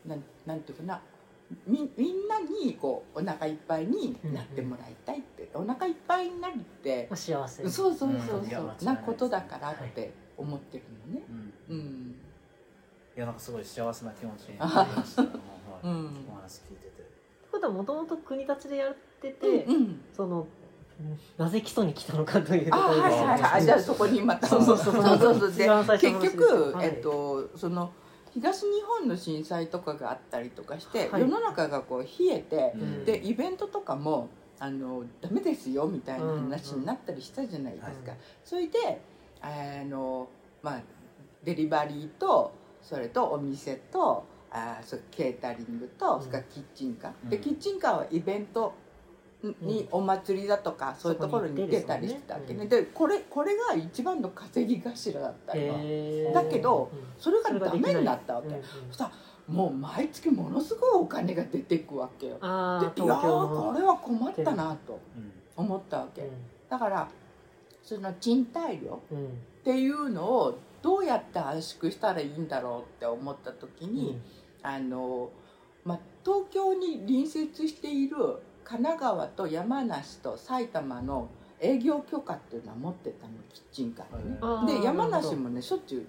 [0.05, 1.01] なんなんていうかな
[1.67, 7.67] みみんなにこうお腹いっぱいになってもらいたいって、うんうん、お腹いっぱいになるって幸せ。
[7.69, 11.25] そうそうそうそう、うん、なことだからって思ってるのね、
[11.69, 12.15] うん、うん、
[13.15, 15.29] いやなんかすごい幸せな気持ちになりました、うん、
[16.29, 17.09] お話聞いてて。
[17.51, 20.45] ことはもともと国立でやってて、うんうん、その
[21.37, 24.47] なぜ基礎に来たのかというところで、はいはいはい、じゃあそこにまた。
[24.47, 24.93] そうそうそう。
[24.93, 25.67] そうそうで
[25.99, 27.91] 結局、はい、えっとその
[28.35, 34.27] 東日本の震災とかがあったりとかして、はい、世の中がこう冷えて、うん、でイベントとかも
[34.59, 37.91] あのダメですよみたいな話になったりしたじゃないですか。
[37.93, 39.01] うんうん、それで
[39.41, 40.27] あの、
[40.61, 40.81] まあ、
[41.45, 48.73] デリバリーとそれとお店とあそケータリングと、それからキッチンカー、でキッチンカーはイベント
[49.61, 58.49] にお祭りだとか、そういうところに出たりしてたわけね、でこれこれが一番の稼ぎ頭だったりだけど、それがダメになったわけ、
[58.87, 59.11] そしたら
[59.47, 62.33] もう毎月ものすごいお金が出てくわけよ。
[62.33, 64.99] でいやこれは困ったなと
[65.55, 66.29] 思ったわけ、
[66.69, 67.07] だから
[67.83, 74.19] その賃貸料っていうのをどうやって圧縮したらいいんだろうって思った時に、
[74.61, 75.29] あの、
[75.83, 78.15] まあ、東京に隣接している
[78.65, 81.29] 神奈川と山梨と埼玉の
[81.61, 84.79] 営業許可っていうのは持ってたのキッチンカーでね。
[84.79, 86.05] で山梨もねしょっちゅう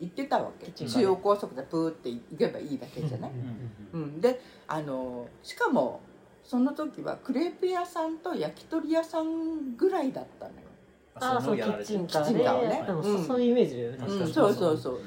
[0.00, 0.72] 行ってたわけ。
[0.72, 3.30] 中央高速でプーって行けばいいだけじゃない、
[3.92, 6.00] うん、であのしかも
[6.42, 10.56] その時はクレープ屋さんと焼き鳥屋さんぐらいだったのよ。
[11.14, 15.00] ああそうキッチンカーで、ね、うん、そういうイメージで、うん、そうそうそう。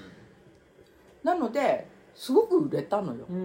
[1.23, 3.37] なのですごく売れたのよ、うん、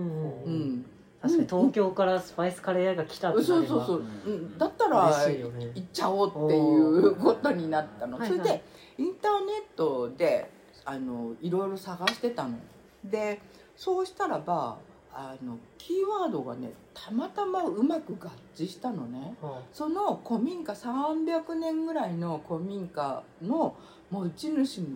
[0.44, 0.86] うん
[1.24, 8.18] 確かに東京からスパイスカレー屋が来たってなそうそうそう、うん、だったら行っちゃおうっていうことになったの。
[8.18, 8.62] それで
[8.98, 10.50] インターネットで
[10.84, 12.58] あのいろいろ探してたの。
[13.02, 13.40] で
[13.76, 14.76] そうしたらば
[15.12, 23.76] あのキーワードがねたまたまうまく合致したのね、はあ、その古民家300年ぐらいの古民家の
[24.10, 24.86] 持ち主の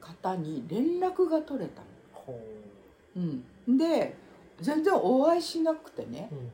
[0.00, 1.86] 方に連絡が取れたの。
[3.16, 3.20] う
[3.70, 4.16] ん、で
[4.60, 6.50] 全然お会いしなくてね、うん、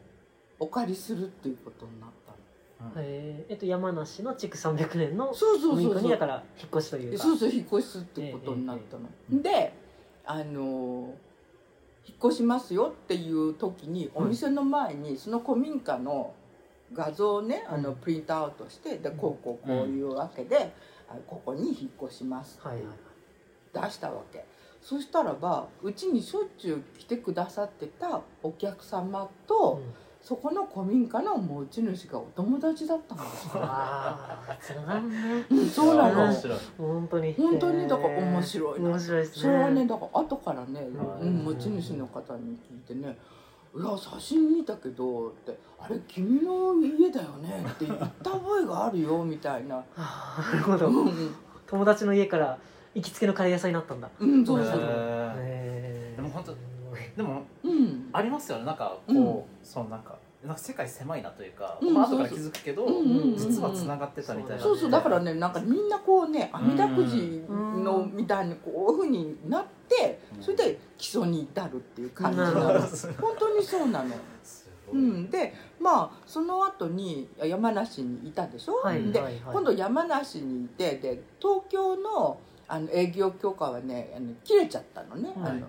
[0.61, 2.93] お借りするっていうことになったの。
[2.97, 7.23] えー、えっと山梨の築300年の古民家にだから引っ越しというか。
[7.23, 9.03] そうそう引っ越しっていうことになったの。
[9.31, 9.73] えーえー、で
[10.25, 11.15] あの
[12.07, 16.35] 引っ越しますよっていう時にお店の前にその古民家の
[16.93, 20.73] 画像をねあのプリントアウトしてでこうこうこういうわけで、
[21.27, 22.83] ここに引っ越しますって
[23.73, 24.45] 出したわけ。
[24.83, 33.53] そしたらばうちにしょっちゅう来てくださってたお客様と、うん、そこの古民家の持ち主がお友達だったんですよ。
[33.57, 35.03] ああ、そうな。
[35.51, 36.33] うん、そうなの。
[36.79, 37.35] 本当に。
[37.35, 38.81] 本当にだから面白い。
[38.81, 39.43] 面白いですね。
[39.43, 40.81] それはね、だから後からね、
[41.21, 43.17] うん、持ち主の方に聞いてね。
[43.73, 49.77] いや写真見たけどってあれ君の家だよねって言った覚えがあるよみたいな。
[49.97, 50.91] なるほど。
[51.69, 52.59] 友達の家から
[52.95, 54.09] 行きつけのカレー屋さんになったんだ。
[54.19, 54.81] うんそうそう
[56.17, 56.57] でも本当
[57.17, 58.65] でも、うん、ありますよね。
[58.65, 62.87] なんかこう、うん、そのなんかなんか世界狭いなというか、うん、まあ後から気づくけど、
[63.37, 64.63] 実はつながってたみたいな。
[64.63, 72.81] そうそうだからねなんかみんなこうね阿弥陀くじのみたいにこういうふうになって、それで基礎に至るっていう感じなの。
[72.81, 74.15] 本当にそうなの。
[74.93, 82.39] うん、でまあその後に山梨にいたでしょ、はい、で、はいはい、今度山梨にいてで東京の
[82.73, 85.67] あの営業許可はねあの切れちゃったのね、はい、あの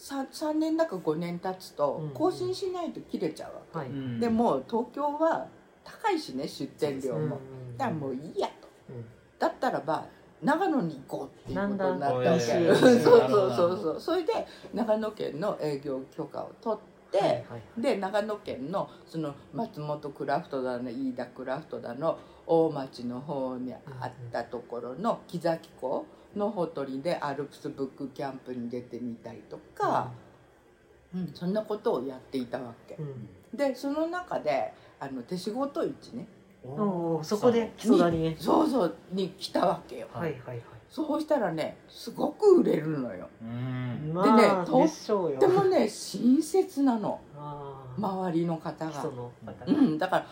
[0.00, 4.18] 3, 3年だか5年経つと更新しないと切れちゃうわけ、はい。
[4.18, 5.46] でも東京は
[5.84, 8.68] 高いしね出店料も、うんだからもういいやと。
[8.90, 9.04] うん。
[9.38, 10.06] だったらば
[10.42, 12.28] 長野に行こうっていうことになったわけ。
[12.28, 12.38] なん。
[12.38, 12.40] だ
[12.80, 14.00] そうそうそうそう。
[14.00, 17.36] それで長野県の営業許可を取って、はいは
[17.78, 17.80] い。
[17.80, 22.18] で長野県のその松本クラフトだの飯田クラフトだの
[22.50, 30.10] 大町の方にあったところの木崎湖のほとりでアルプスブックキャンプに出てみたりとか、
[31.14, 31.30] うん。
[31.32, 32.96] そんなことをやっていたわけ。
[32.96, 33.02] う。
[33.02, 33.28] ん。
[33.56, 36.26] でその中であの手仕事市ね。
[36.64, 38.68] おーそこでそう。
[38.68, 40.08] そうに来たわけよ。
[40.12, 40.60] はいはいはい。
[40.88, 43.28] そうしたらねすごく売れるのよ。
[43.40, 44.10] うん。
[44.12, 45.38] まあとでしょうよ。
[45.38, 47.20] でもね親切なの。
[47.36, 48.90] ああ周りの方が。
[48.90, 49.10] 基礎。
[49.10, 49.66] の方が。
[49.66, 50.26] うん、だから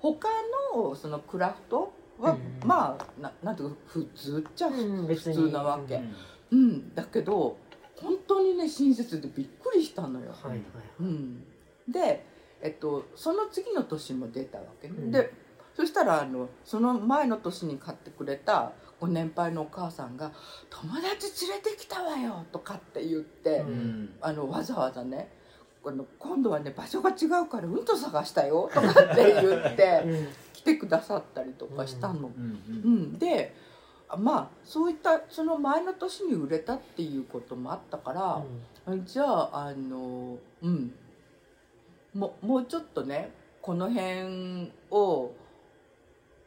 [0.00, 0.28] 他
[0.74, 2.68] のそのクラフトは、うん。
[2.68, 5.96] まあななんていうか普通っちゃ普通なわけ。
[5.96, 6.14] うん。
[6.52, 7.56] うん、だけど
[8.02, 10.30] 本当にね親切でびっくりしたのよ。
[10.30, 10.60] はいはい
[11.00, 11.44] うん、
[11.88, 12.24] で、
[12.60, 15.32] えっと、その次の年も出たわけで
[15.74, 20.32] そしたらあのその前の年に買ってくれたご年配のお母さんが
[20.68, 23.64] 「友達連れてきたわよ」とかって言って、
[24.20, 25.30] あのわざわざね
[25.82, 30.28] この今度はね場所が違うからうんと探したよ とかって言ってうん。
[30.60, 32.30] 来てくださったりとかしたの。
[32.36, 33.54] うんうん、で
[34.18, 38.12] まあそういったその前の年に売れたっていうこともあったか
[38.86, 40.92] ら、じゃああのうん。
[42.14, 45.32] ももうちょっとねこの辺を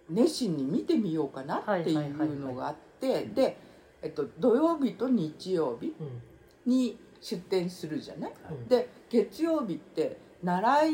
[0.10, 3.58] 熱心に見てみようかなっていうのがあってで、
[4.02, 6.72] えっと、土曜日と日曜日うん。
[6.72, 8.34] に出店するじゃない？
[8.52, 10.94] うんで月曜日って習い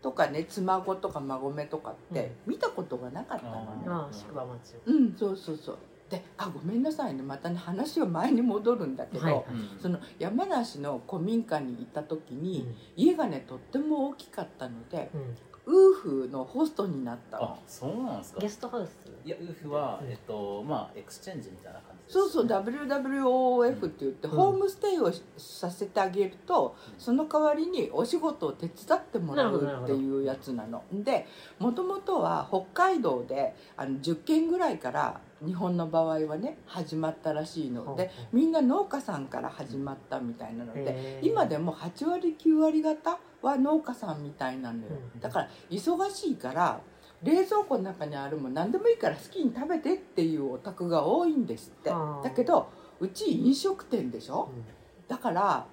[0.00, 3.86] とかね妻子とか孫目とかって見たことがなかったのね。
[3.86, 4.80] まあ宿場町を。
[4.86, 5.78] うん、そうそうそう。
[6.08, 7.22] であごめんなさいね。
[7.22, 9.80] またね話は前に戻るんだけど、はいうん。
[9.80, 12.76] その山梨の古民家に行った時うに、ん。
[12.94, 15.36] 家がねとっても大きかったのでうん。
[15.68, 18.40] ウーフのホストになったあのそうなんですか。
[18.40, 18.96] ゲストハウス？
[19.24, 20.10] いやウーフは、うん。
[20.10, 24.34] えっとまあエクスチェンジみたいな感じそうそう WWOOF って言って、うん。
[24.34, 27.00] ホームステイをしさせてあげるとうん。
[27.00, 30.84] その代わりにお仕事を手伝ってもらうっていうやつなの。
[30.92, 31.26] で
[31.58, 37.96] もともとは北海道であの10軒ぐらいから日本の場合はね始まったらしいの。
[37.96, 44.84] でみんな農家さんから始まったみたいなので今でも8割9割方は農家さんみたいなのよ。
[45.14, 45.20] うん。
[45.20, 46.80] だから忙しいから
[47.26, 51.90] 冷蔵庫の中にあるもん何でもいいから好きに食べてっていうお宅が多いんですって。
[51.90, 52.68] だけど
[53.00, 54.48] うち飲食店でしょ？
[54.50, 54.64] うん。
[55.08, 55.66] だから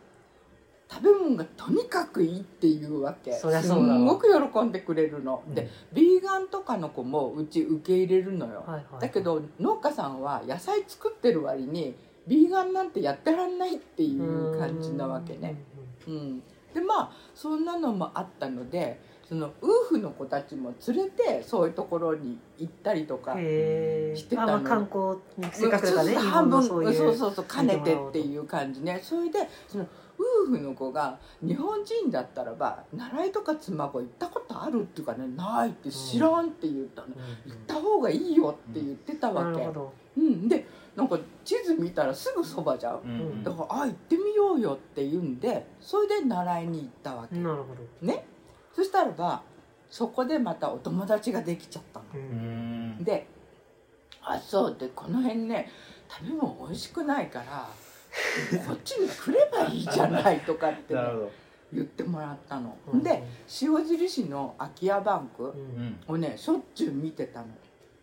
[0.91, 3.31] 食べ物がとにかくいいっていうわけ。
[3.33, 11.95] すごく喜んでくれるの、でビーガンとかの子もうち受け入れるのよ、はいはいだけど農家さんは野菜作ってる割に
[12.27, 15.55] ビーガンなんてやってらんないっていう感じなわけね。
[16.07, 19.01] うん、でまあそんなのもあったので
[19.33, 23.33] そのウーフの子たちも連れてそういうところに行ったりとか。
[23.33, 24.53] してたの。
[24.53, 28.99] あまあ観光にせっかくだね半分そういうそうそうそう兼ねてっていう感じね。
[29.01, 29.87] それでその
[30.45, 37.09] ウーフの子が日本人だったらば習いとか妻子行ったことあるっていうかねないって知らんって言ったの、う
[37.47, 37.51] ん。
[37.51, 39.57] 行った方がいいよって言ってたわけ。
[39.57, 39.93] なるほ、ど。
[40.15, 42.99] うん、でなんか地図見たらすぐそばじゃん。
[43.03, 43.09] うん。
[43.09, 43.43] うん。
[43.43, 48.07] だからあ行ってみようよって言うんでそれで習いに行ったわけ、なるほど。
[48.07, 48.27] ね
[48.75, 49.41] そしたらば
[49.89, 53.03] そこでまたお友達ができちゃったの。
[53.03, 53.27] で
[54.21, 55.69] 「あそう」でこの辺ね
[56.09, 57.69] 食べ物美味しくないから
[58.65, 61.01] こっちに来ればいいじゃないとかって、ね
[61.73, 63.23] 言ってもらったの、うんで
[63.59, 65.51] 塩尻市の空き家バンク
[66.07, 67.47] をねしょっちゅう見てたの。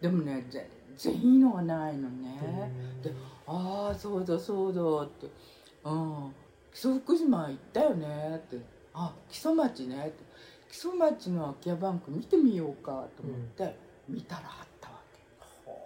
[0.01, 3.13] でもね全然いいのがないのね、で
[3.47, 5.29] ああそうだそうだって
[5.85, 6.35] 「うん。
[6.73, 8.07] 木曽福島行ったよね」
[8.37, 8.59] って
[8.95, 10.25] 「あ木曽町ね」って
[10.71, 13.77] 「木曽町の空き家バンク見てみようか」と思って、
[14.09, 15.21] 見たらあったわけ。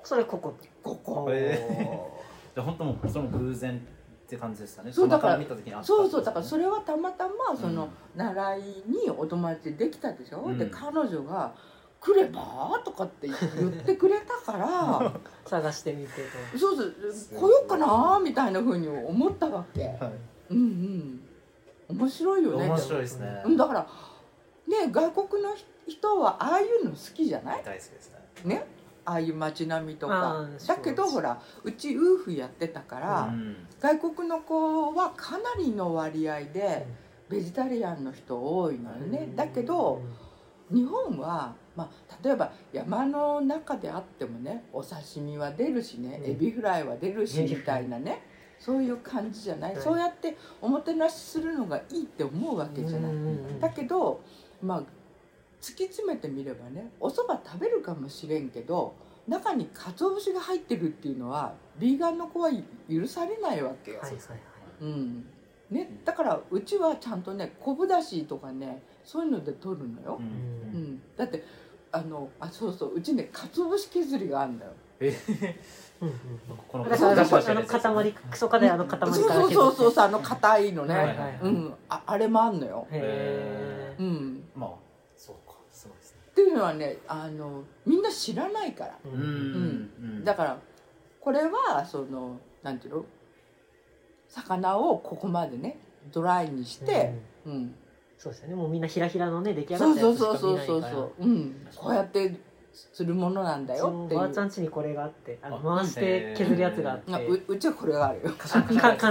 [0.02, 1.58] それここここ、へ
[2.54, 4.92] じゃあ本当もうその偶然って感じでしたね。
[4.92, 8.18] そうだからたまたま見た時にあったそうそうだからそれはたまたまそのうん。
[8.18, 10.58] 習いにお友達できたでしょ、うん。
[10.58, 11.54] で彼女が
[12.00, 15.12] 「来れば?」とかって言ってくれたから
[15.46, 16.12] 探してみて
[16.52, 16.58] と。
[16.58, 16.94] そうそう。
[17.40, 19.84] 来ようかなみたいなふうに思ったわけ。
[19.84, 20.12] はい。
[20.50, 21.20] うんうん。
[21.96, 23.42] 面白いよね面白いですね。
[23.44, 23.86] うんだから
[24.68, 25.50] ね外国の
[25.86, 27.62] 人はああいうの好きじゃない？
[27.64, 28.12] 大好きです
[28.44, 28.54] ね。
[28.56, 28.66] ね？
[29.04, 33.56] ああいう街並みとあかーだけどほらうちウーフやってたから、うん。
[33.80, 36.86] 外国の子はかなりの割合で
[37.28, 40.00] ベジタリアンの人多いのよね、だけど
[40.70, 46.30] 日本は、まあ、例えば山の中であってもねお刺身は出るしねうん。
[46.30, 48.22] エビフライは出るしうんみたいなね。
[48.58, 53.12] そういう感じじゃない、そうやっておもてなしするのがいいって思うわけじゃない、
[53.60, 54.22] だけど
[54.64, 54.82] まあ
[55.60, 58.94] 突き詰めてみればねお蕎麦食べるかもしれんけど
[59.26, 62.50] 中に鰹節が入ってるっていうのはビーガンの子は
[62.90, 64.00] 許されないわけよ。
[64.00, 64.38] はいはいはい。
[64.82, 65.26] うん。
[65.70, 71.42] ね、だからうちはちゃんとね昆布だしとかねそういうので取るのよ、うん、うん、だって
[71.90, 74.72] あのあそうそううちね鰹節削りがあるんだよ。
[75.00, 75.16] え
[76.02, 76.16] うんうん、
[76.68, 81.74] このあの塊クソカであの塊からそうそうそうそうあの硬いのね、はいはいはい、うん。
[81.88, 82.86] ああれもあんのよ。
[82.90, 84.70] へえうんまあ
[85.16, 88.98] そうかすごいですねっていうのはねあのみんな知らないから。
[89.04, 90.58] うん、うん、だから
[91.20, 93.04] これはそのなんていうの？
[94.28, 95.78] 魚をここまでね
[96.12, 97.14] ドライにして、
[97.46, 97.74] うん、うん、
[98.18, 98.56] そうですよね。
[98.56, 100.38] もうみんなひらひらのね出来上がったやつしか見ないから。
[100.38, 101.26] そうそうそうそう、う。
[101.26, 102.40] ん、こうやって
[102.72, 104.20] するものなんだよっていう。
[104.20, 107.12] ばあちゃん家にこれがあってあの回して削るやつがあって。
[107.12, 108.32] ううちはこれがあるよ。
[108.32, 109.10] かかんなかった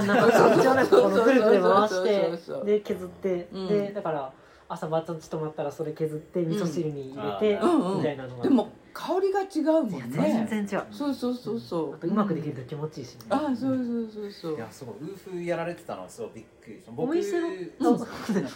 [0.57, 4.33] うちはなんかこのぐるぐる回してで削って、うん、でだから
[4.73, 8.43] 朝ばあちゃんち泊まったらそれ削って味噌汁に入れて、うん、みたいなのが。
[8.43, 10.03] でも香りが違うもんね。
[10.47, 10.85] 全然違う。
[10.91, 14.55] そうそうそうそうあとうまくできると気持ちいいし、ね、あそうそうそうそう。
[14.55, 16.91] いやすごいウーフやられてたのはすごいびっくりした。
[16.95, 17.47] お店の、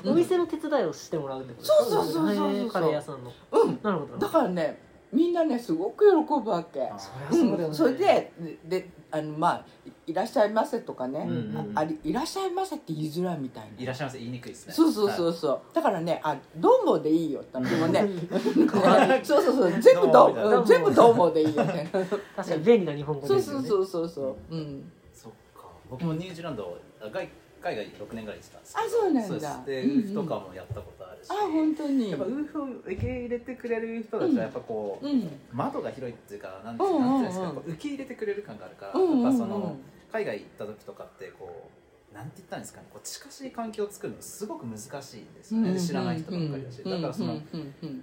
[0.06, 2.70] お店の手伝いをしてもらうってことそうそうそうそう。
[2.70, 3.32] カレー屋さんの。
[3.52, 3.80] うん。
[3.82, 4.18] なるほど。
[4.18, 6.92] だからねみんなねすごく喜ぶわけ。
[7.32, 8.32] そそれで
[8.66, 9.66] であのまあ
[10.06, 13.82] いらっしゃいませとかね、うんうん、あいらっしゃいませって言いづらいみたいな。
[13.82, 14.74] いらっしゃいませ言いにくいですね。
[14.74, 17.42] そうそうそうそう、はい、だからねあどうもでいいよ。
[17.42, 18.08] ってでもね
[19.24, 19.82] そうそうそう。
[19.82, 21.90] 全部どう全部どうもでいいよね。
[22.36, 23.68] 確かに便利な日本語ですよね。
[23.68, 24.56] そうそうそうそう。
[24.56, 24.92] うん。
[25.14, 25.68] そっか。
[25.90, 26.78] 僕もニュージーランド
[27.12, 27.30] 外
[27.62, 29.64] 海外6年ぐらいしたんですけどあそうなんだ。
[29.66, 32.12] で、ウーフとかもやったことあるし、あ本当に。
[32.12, 35.08] やっぱウーフを受け入れてくれる人たちはやっぱこう、
[35.56, 39.78] 窓が広いっていうかなんていうんですか、受け入れてくれる感があるから、やっぱその
[40.12, 47.40] 海外行った時とかってこうなんて言ったんですかねこう近しい環境を作るのすごく難しいんですよね、知らない人ばっかりだし、だからその、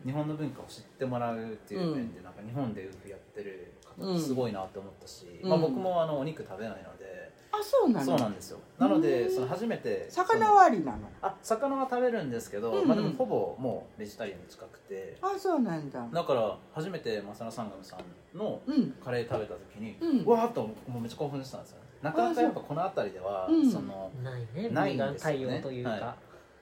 [0.04, 2.34] 日本の文化を知ってもらうっていう面でなん。
[2.34, 7.23] か日本でウーフやってる方すごいなって思ったし、まあ、僕もあのお肉食べないので
[7.60, 8.06] あそうなの？
[8.06, 8.58] そうなんですよ。
[8.78, 10.98] なのでその初めて魚はありなの？
[11.22, 15.16] あ魚は食べるんですけど、うんうん、まあ、でもほぼもうベジタリアンに近くて。
[15.22, 16.06] あそうなんだ。
[16.12, 18.60] だから初めてマサラサンガムさんの
[19.04, 25.60] カレー食べた時に、うん、わーっともうめっちゃ興奮したんですよなかなかやっぱこの辺りでは、そのないねないんですよね。
[25.62, 26.16] というか、はい、だか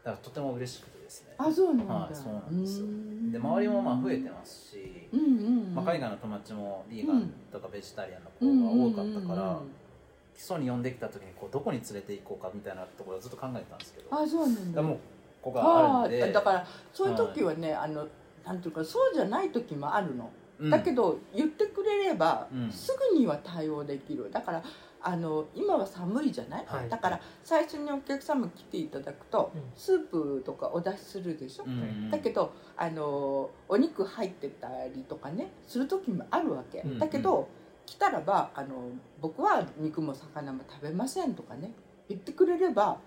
[0.05, 1.35] らとても嬉しくてですね。
[1.37, 2.87] あそうなんだ、はい、そうなんですよ。
[3.33, 5.31] で周りもまあ増えてますし、うんうんう
[5.71, 9.59] ん、まあ、海外の友達もビーガンとかベジタリアンの子が多かったから、
[10.35, 14.09] 基礎に呼んできた時にこうどこに連れて行こうかみたいなところをずっと考えてたんですけど。
[14.11, 14.99] あそうなんだもう
[15.43, 16.33] ここがあるんで。
[16.33, 18.07] だからそういう時はね、はい、あの
[18.45, 24.31] なんていうかそうじゃない時もあるの、うん、だけど言ってくれれば、うん、すぐには対応できる。
[24.33, 24.63] だから
[25.05, 37.49] あの今は寒いじゃない、はい、だから最初にお客様来ていただくと、うん、スープとかお出しするでしょ、うんうん、だけどあのお肉入ってたりとかねする時もあるわけ、うんうん、だけど
[37.87, 38.91] 来たらばあの
[39.21, 41.73] 僕は肉も魚も食べませんとかね
[42.09, 42.99] 言ってくれれば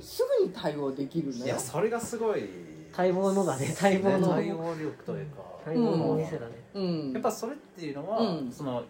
[0.00, 1.44] すぐに対応できるのよ。
[1.44, 2.48] いやそれがすごい。
[2.96, 4.28] 待望のだね待望の。
[4.28, 5.52] 対応力というか。
[5.64, 8.82] 待望のお店だね、うん、やっぱそれっていうのは、うん、その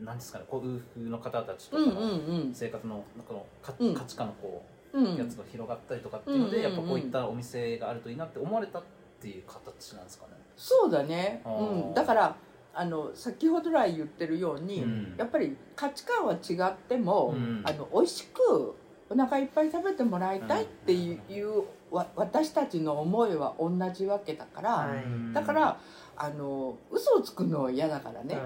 [0.00, 3.72] なんですかねこういう風の方たちとかの生活のこの価
[4.04, 8.82] 値観のこう、やつが広がったりとかっていうので、やっぱこういったお店があるといいなって思われたっ
[9.20, 10.32] ていう形なんですかね。
[10.56, 12.36] そうだね、うん、だから
[12.78, 18.76] あの先ほど来言ってるように、うん、やっぱり価値観は違っても、うん、あの美味しく
[19.10, 24.94] お腹いっぱい食べてもらいたいっていう,、わ私たちの思いは同じわけだから、
[25.32, 25.80] だから
[26.14, 28.38] あの嘘をつくのは嫌だからね、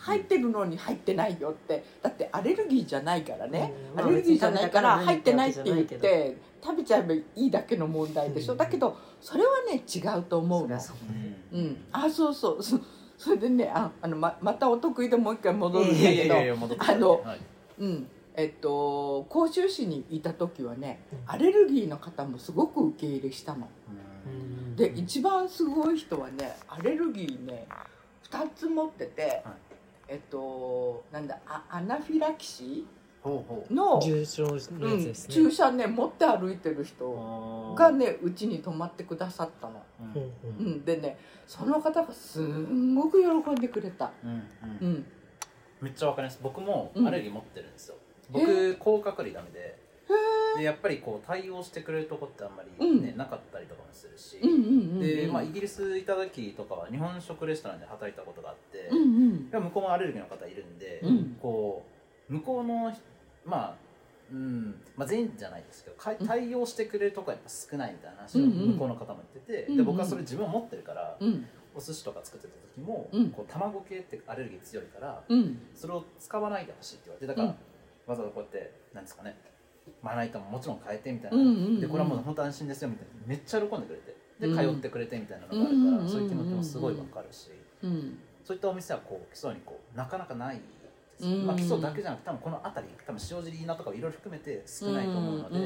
[0.00, 1.84] 入ってるのに入ってないよって。
[2.00, 10.78] だってアレルギーじゃないからね、アレルギーじゃないから入ってないって言って食べちゃえばいいだけの問題でしょ、だけどそれはね違うと思うの。
[11.52, 12.62] うん、あそうそう。
[12.62, 12.78] そ
[13.30, 16.34] れでねああのままたお得意でもう一回戻るんだけど
[16.78, 17.40] あの、はい、
[17.78, 18.06] うん。
[18.36, 23.68] えっと甲州市にいた時はねアレルギーの方もすごく受け入れしたの。
[24.76, 27.66] で一番すごい人はねアレルギーね
[28.28, 29.42] 2つ持ってて、はい、
[30.08, 33.03] えっとなんだアアナフィラキシー
[33.70, 34.68] の重症のやつ
[35.06, 39.82] ですね、うん、注射ね持って歩いてる人がねうちに泊まってくださったの、
[40.58, 40.70] うん、う。
[40.76, 44.42] ん、でねその方がすんごく喜んでくれた、うん、
[44.80, 45.06] うん、
[45.80, 46.40] めっちゃわかります。
[46.42, 47.96] 僕もアレルギー持ってるんですよ、
[48.30, 49.84] 僕甲殻類ダメで。
[50.56, 54.38] でやっぱりこう対応してくれるとこってあんまりね、なかったりとかもするし、
[55.00, 58.98] で、まあ、イギリスいた時とかは日本食レストランで働いたことがあって、うん
[59.52, 61.02] うん、向こうもアレルギーの方いるんで、
[61.40, 61.84] こ
[62.30, 62.94] う向こうの
[63.44, 63.84] まあ
[64.32, 71.18] うんまあ、全員じゃないですけど対応してくれるとこやっぱ少ないみたいな話を向こうの方も言ってて、で僕はそれ自分持ってるから、
[71.74, 75.22] お寿司とか作ってた時も、こう卵系ってアレルギー強いから、
[75.74, 77.48] それを使わないでほしいって言われてだから、
[78.06, 79.36] わざわざこうやってなんですかね
[80.02, 83.12] まな板ももちろん変えてみたいな、でこれはもう本当安心ですよみたいな。
[83.26, 87.50] めっちゃ喜んでくれてで通ってくれてみたいなのがあるから、そういう気持ちもすごいわかるし、
[88.42, 90.60] そういったお店はこう基礎にこうなかなかない
[91.26, 95.58] まあ、基礎だけじゃなくて多分この辺り多分塩尻稲とかいろいろ含めて少ないと思うので、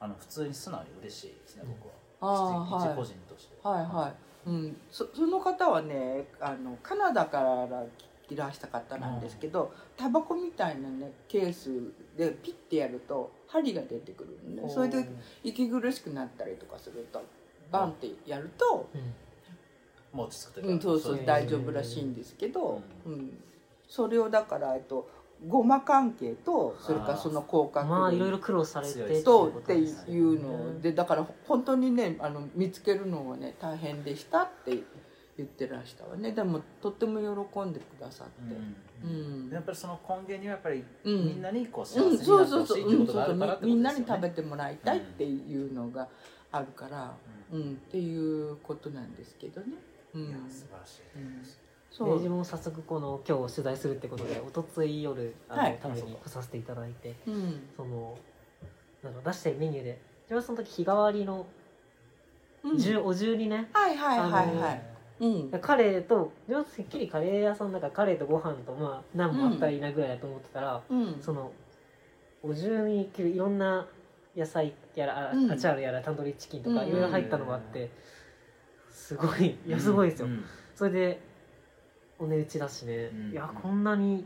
[0.00, 1.88] あの普通に素直に嬉しいですね僕
[2.24, 3.56] は、一個人として。
[3.62, 3.84] はい。
[3.84, 4.34] はい。
[4.46, 7.84] うん、そその方はねあのカナダから
[8.30, 11.70] いらした方なんですけど、タバコみたいなねケース
[12.16, 15.08] でピッてやると針が出てくるんでそれで
[15.42, 17.22] 息苦しくなったりとかすると
[17.70, 23.38] バンってやると、うん、もう落ち着くというか、うん、そうそう大丈夫らしいんですけど、うん、
[23.88, 25.08] それをだからえっと
[25.46, 34.82] ごま関係とそれからその効果まあいろいろ苦労されてとっていうのでだから本当にねあの見つけるのはね大変でしたって
[35.36, 36.32] 言ってらしたわね。
[36.32, 38.54] でもとっても喜んでくださって、
[39.04, 46.08] うん、やっぱりその根源にはやっぱりみんなにこう幸せになってほしいっていうことがあるからみんなに食べてもらいたいっていうのが
[46.52, 47.16] あるから、
[47.52, 49.74] うんっていうことなんですけどね。
[50.14, 51.60] うん、いや素晴らしいです、
[51.96, 52.14] そう。
[52.16, 58.18] 自分も早速この今日取材するってことでおとつい夜あの、はい、食べに来させていただいて、うん、その
[59.02, 61.46] なんか出してるメニューで自分はその時日替わりの、
[62.64, 64.82] うん、お重にねはいはいはいはい。
[65.20, 71.52] うん、カレーと自分てっきりカレー屋さんだからカレーとご飯とまあ何もあったらいいなぐらいだと思ってたら、うん、その
[72.42, 73.86] お重にいろんな
[74.36, 77.90] 野菜やら、うん、アチャールやらタンドリーチキンとかいろいろ入ったのがあって、
[78.90, 80.28] すごいいやすごいですよ、
[80.74, 81.20] それで
[82.18, 84.24] お値打ちだしね、いやこんなに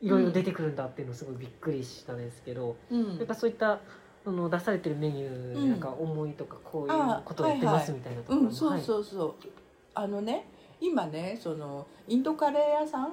[0.00, 3.80] いろいろ出てくるんだっていうのすごいびっくりしたんですけど、やっぱそういった
[4.24, 9.34] その出されてるメニュー、なんか思いとかこういうことを言ってますみたいなところも、そうそうそう。
[9.94, 10.46] あのね
[10.80, 13.12] 今ねそのインドカレー屋さん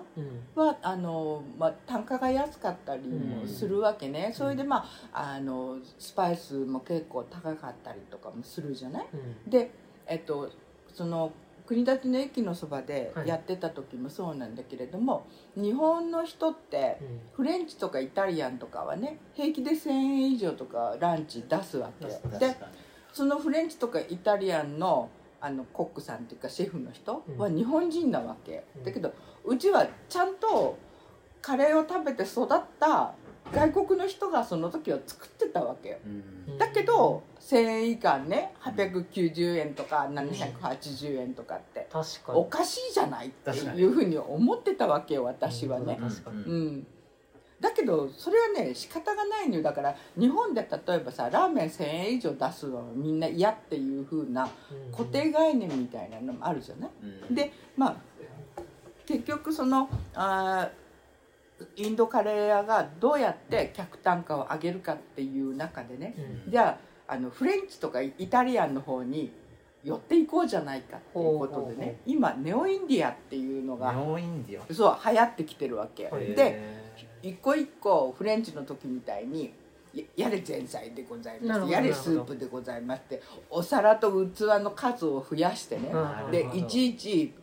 [0.55, 9.07] は、うん、あのまあ、単価が安かったりもするわけね、うん、それでまああのスパイスも結構高かったりとかもするじゃない、
[9.45, 9.71] うん、で
[10.07, 10.49] えっと
[10.93, 11.33] その
[11.67, 16.97] 国立の駅のそばでやってた時もそうなんだけれども、はい、日本の人って
[17.33, 22.05] フレンチとかイタリアンとかはね平気で1,000円以上とかランチ出すわけ
[22.39, 22.55] で
[23.11, 25.09] そのフレンチとかイタリアンの
[25.39, 29.13] あのコックさんっていうかシェフの人は日本人なわけ、うん、だけど
[29.45, 30.79] うちはちゃんと
[31.41, 33.13] カレーを食べて育った
[33.53, 41.87] 外国の人がその時は作ってたわけよ、うん、だけど1000円以下ね890円とか780円とかって。
[42.27, 45.97] おかしいじゃないっていうふうに思ってたわけよ私はね。
[46.29, 46.87] うん
[47.59, 49.63] だけどそれはね仕方がないのよ。
[49.63, 54.47] だから日本で例えばさラーメン1,000円以上出すのはみんな嫌っていうふうな
[54.91, 56.89] 固定概念みたいなのもあるじゃない、
[57.29, 57.95] うん、でまあ
[59.07, 60.69] 結局そのあ
[61.75, 66.13] インドカレー屋がどうやって客単価を上げるかっていう中でね、
[66.45, 69.31] うん、じゃああのフレンチとかイタリアンの方に
[69.83, 71.99] 寄っていこうじゃないかっていうことでね。
[72.05, 73.93] 今ネオインディアっていうのが
[74.73, 76.09] そう流行ってきてるわけ。
[76.09, 76.87] で
[77.21, 79.53] 一個一個フレンチの時みたいに
[80.15, 81.71] やれ前菜でございます。
[81.71, 85.91] やれスープでございますってお皿と器の数を増やしてね。
[86.31, 87.33] でいちいち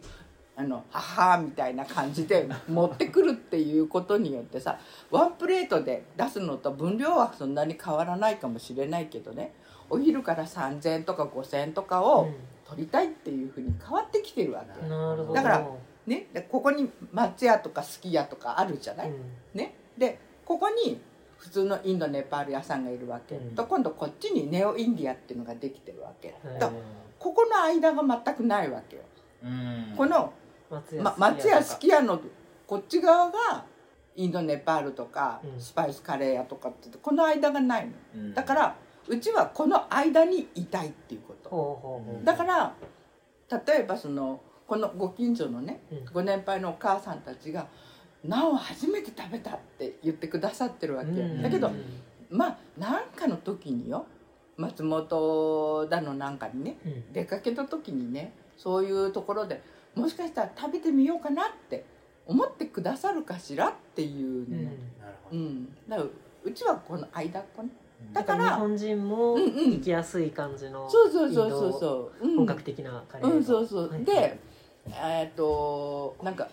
[0.56, 4.78] あの母みたいな感じで持ってくるっていうことによってさ
[5.10, 9.52] ワンプレートで出すのと分量はそんなに変わらないかもしれないけどね
[9.90, 12.28] お昼から3,000円とか5,000円とかを
[12.68, 14.80] 取りたいっていうふうに変わってきてるわけ、
[15.34, 15.68] だから
[16.06, 21.00] ね、でここに松屋とかすき家とかあるじゃない、うん、ね、でここに
[21.38, 26.72] 普通のインドネパール屋さんがいるわけ、うん、と今度こっちにネオインディアっていうのができてるわけ、と
[27.18, 29.02] ここの間が全くないわけよ、
[29.96, 30.32] この
[31.16, 32.20] 松屋すき家の
[32.66, 33.64] こっち側が
[34.16, 42.74] インドネパールとかスパイスカレー屋とかってこの間がないの、だからうちはこの間にいたいっていうこと、だから
[43.66, 47.66] 例えばそのこのご近所のね、ご年配のお母さんたちが
[48.24, 51.10] 「なお初めて食べた」って言ってくださってるわけ、
[51.42, 51.70] だけど
[52.30, 54.06] まあ何かの時によ
[54.56, 56.78] 松本だのなんかにね、
[57.12, 59.60] 出かけた時にねそういうところで
[59.94, 61.84] もしかしたら食べてみようかなって
[62.26, 64.72] 思ってくださるかしらっていうね、
[65.30, 66.08] うん、うん、だから
[66.44, 67.68] うちはこの間っこね。
[68.12, 72.36] だから日本人も行きやすい感じの、そうそうそうそうそう。
[72.36, 74.38] 本格的なカレー、うん、そうそう、はい、で
[74.88, 76.48] えっとなんか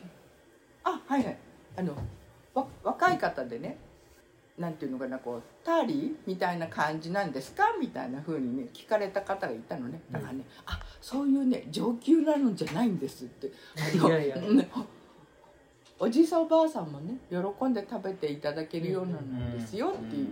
[0.84, 1.38] あはいはい。
[1.78, 1.96] あの
[2.54, 3.78] わ若い方でね
[4.62, 7.76] なんていうのかなこうターリーみたいな感じなんですか？
[7.80, 10.02] みたいなふうにね聞かれた方がいたのね。
[10.12, 10.44] だからね、うん、
[10.74, 13.48] あそういうね上級なのじゃないんですって。
[13.48, 13.52] い
[14.10, 14.70] やいや、ね、
[16.00, 20.28] おじいさんおばあさんもね喜んで食べていただけるようなんですよっていう、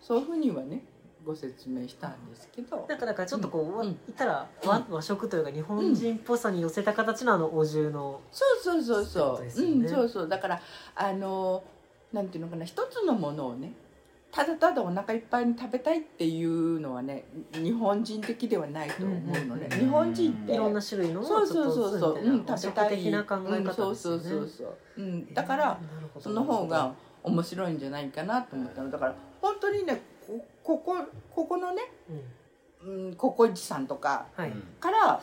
[0.00, 0.82] そういうふうにはね
[1.24, 2.86] ご説明したんですけど。
[2.88, 2.98] なん。
[2.98, 9.04] かだからちょっとこう、うん、言ったら和,、和食というか日本人っぽさに寄せた形のあのお重の、そうそうそう。
[9.04, 10.28] そう、ね、うんそうそう。
[10.28, 10.60] だから
[10.94, 11.62] あのな
[12.22, 13.72] んていうのかな一つのものをね
[14.30, 25.80] ただただお腹いっぱいに食べたいっていうのはね日本人的ではないと思うのね、日本人っていろんな種類のそうそうそうそう、うん、食べたい的な考え方、ね、うん、そうそうそうそう、うん、だから、
[26.20, 28.90] その方が面白いんじゃないかなと思ったの。
[28.90, 30.94] だから本当にねここ
[31.34, 31.82] ここのね、
[32.84, 34.26] うん、ココイチさんとか
[34.78, 35.22] から、は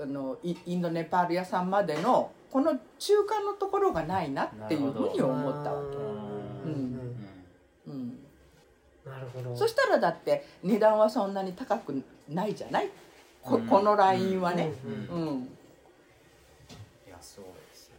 [0.00, 5.96] あのインドネパール屋さんまでのこの中間のところがないなっていうふうに思ったわけ。
[5.96, 6.00] う
[6.70, 6.98] ん。
[7.86, 8.18] うん、
[9.04, 9.56] なるほど。
[9.56, 12.90] そしたらだって値段はそんなに高くないじゃない？
[13.42, 14.72] ここのラインはね。
[14.84, 15.48] うん、
[17.06, 17.90] いやそうです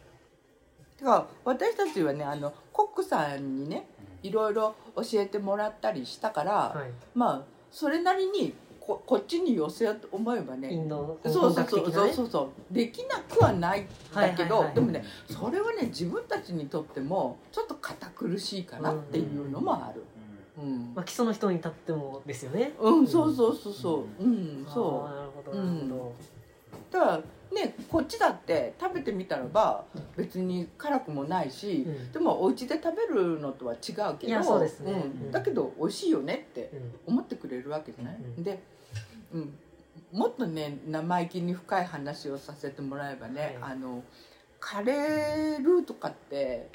[0.96, 3.86] てか私たちはねあのコックさんにね
[4.22, 8.54] いろいろ教えてもらったりしたから、はい、まあそれなりに
[8.90, 10.68] ここっちに寄せようと思えばね
[11.24, 12.74] そうそうそうそうそうそう。
[12.74, 20.02] できなくはないんだけど、でもねそれはね自分たちにとってもちょっと堅苦しいかなっていうのもある。
[20.58, 22.72] うん、まあ、基礎の人に立ってもですよね。
[22.80, 24.24] うん、そうそうそうそう。
[24.24, 25.14] うん、そう。
[25.14, 26.12] なるほど、なるほど。
[26.90, 27.20] だから
[27.54, 29.84] ねこっちだって食べてみたらば
[30.16, 34.96] 別に辛くもないし、うん、でもお家で食べるのとは違うけどそうですね、う
[35.28, 36.70] ん、だけど美味しいよねって
[37.06, 38.60] 思ってくれるわけじゃない、うん、で、
[39.32, 39.54] うん、
[40.12, 44.02] もっとね生意気に深い話をさせてもらえばね、はい、あの
[44.58, 46.68] カレールーとかって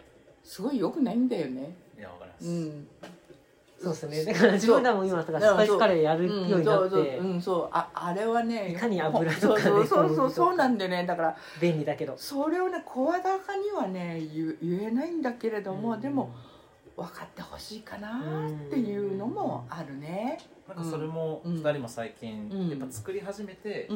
[0.43, 1.75] すごい良くないんだよね。
[1.97, 2.87] いやわかります、うん。
[3.81, 4.33] そうですね。
[4.33, 7.17] だから自分らも今とかスパイスカレーやるようになって。
[7.17, 7.69] うんそう。
[7.71, 9.61] ああれはねいかに油とかね。
[9.61, 11.05] そうそうそうそうなんでね。
[11.05, 12.15] だから便利だけど。
[12.17, 16.33] それをね声高にはね言言えないんだけれども、うん、でも
[16.97, 23.89] 分かってほしいかなっていうのもあるね、なんかそれも2人も最近やっぱ作り始めて、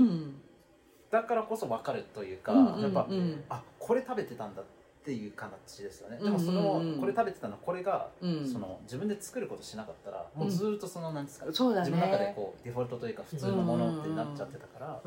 [1.09, 3.07] だからこそ分かるというか、やっぱ、
[3.49, 4.65] あこれ食べてたんだっ
[5.01, 6.19] ていう形ですよね。
[6.21, 8.09] でもその、これ食べてたのこれが、
[8.45, 15.01] その自分で作ることしなかったらもうずっとそのなんですか、自分の中でこうデフォルトというか普通のものってなっちゃってたから、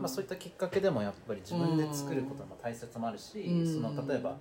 [0.00, 4.36] まあ、そういったきっかけでもやっぱり自分で作ることの大切もあるし、その例えば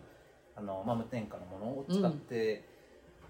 [0.58, 2.77] あの、まあ、無添加のものを使って、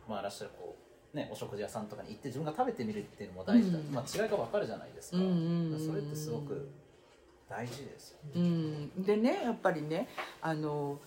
[0.08, 0.88] まあ、らっしゃるこう
[1.18, 6.70] ね、お食事屋さんとかに行って自分が食べてみるっていうのも大事だ、まあ、違いが分かるじゃないですか、それってすごく
[7.50, 10.10] 大事ですよ、ね、うん、でねやっぱりね
[10.42, 11.00] あの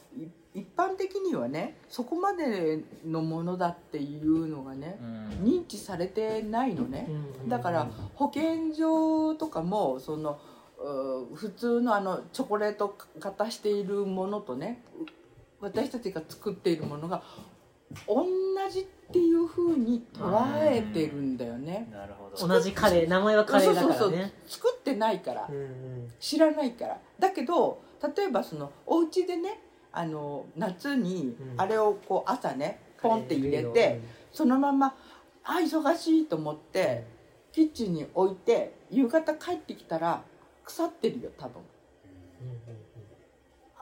[0.54, 7.06] 一般的にはねそこまでのものだっていうのがね、うん、認知されてないのね、
[7.42, 10.40] うん、だから保健所とかもその
[11.34, 14.82] 普通のあのチョコレート型しているものとね
[15.60, 17.22] 私たちが作っているものが
[18.06, 18.24] 同
[18.70, 20.30] じっていうふうに捉
[20.62, 21.88] えてるんだよね。
[21.92, 22.48] なるほど。
[22.48, 23.98] 同じカレー名前はカレーだからね。
[23.98, 24.30] そうそうそう。
[24.46, 27.00] 作ってないから、うんうん、知らないから。
[27.18, 27.82] だけど
[28.16, 29.60] 例えばそのお家でね
[29.92, 34.00] あの夏にあれをこう朝ねポンって入れて
[34.32, 34.94] そのまま
[35.44, 37.04] あ忙しいと思って
[37.52, 40.22] キッチンに置いて夕方帰ってきたら
[40.64, 41.62] 腐ってるよ多分。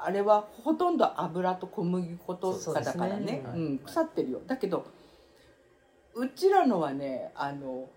[0.00, 3.42] あれはほとんど油と小麦粉とかだからね。
[3.54, 4.40] うん、腐ってるよ。
[4.46, 4.86] だけど
[6.14, 7.88] うちらのはねあの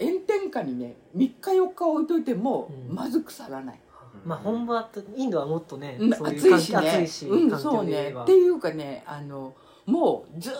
[0.00, 3.80] 炎天下にね3日4日置いといてもまず腐らない、
[4.24, 6.78] まあ本場とインドはもっとね、うん、暑いしね。
[6.78, 8.14] 暑いし、うん、そうね。
[8.22, 9.54] っていうかねあの
[9.86, 10.52] もうずっ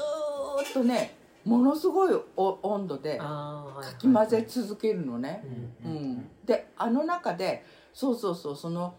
[0.72, 5.44] とねものすごい温度でかき混ぜ続けるのね、
[5.84, 8.94] うん、であの中でそうそうそうその、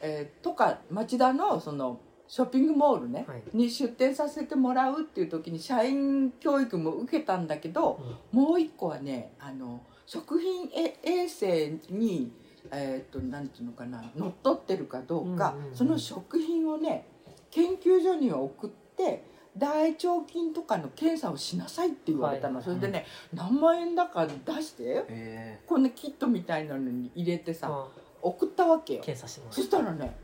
[0.00, 8.00] えー、とか町田のそのショッピングモールね、はい、に出店させてもらうっていう時に社員教育も受けたんだけど、
[8.32, 12.32] うん、もう一個はねあの食品衛生に
[12.70, 17.06] えーと、なんていうのかな乗っ取ってるかどうか、うんうんうん、その食品をね
[17.50, 19.24] 研究所には送って
[19.56, 27.86] 大腸菌とかの検査をしなさいって言われたの、はい、それでね、うん、何万円だか出して、えー、こんなキットみたいなのに入れてさ、
[28.22, 29.02] 送ったわけよ。
[29.02, 30.16] 検査しますそしたらね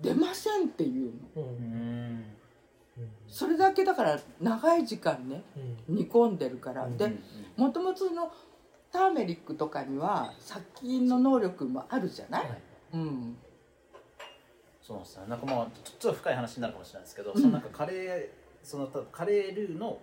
[0.00, 2.24] 出ませんっていうの、うん、
[3.28, 5.42] それだけだから長い時間ね、
[5.88, 7.12] 煮込んでるから、で
[7.56, 8.32] もともとの
[8.90, 12.58] ターメリックとかには殺菌の能力もあるじゃない、はい、
[12.94, 13.36] うん。
[14.82, 20.00] そうですねなんかまあちょっと深い話になるかもしれないですけど、うん、そのなんかカレーそのカレールーの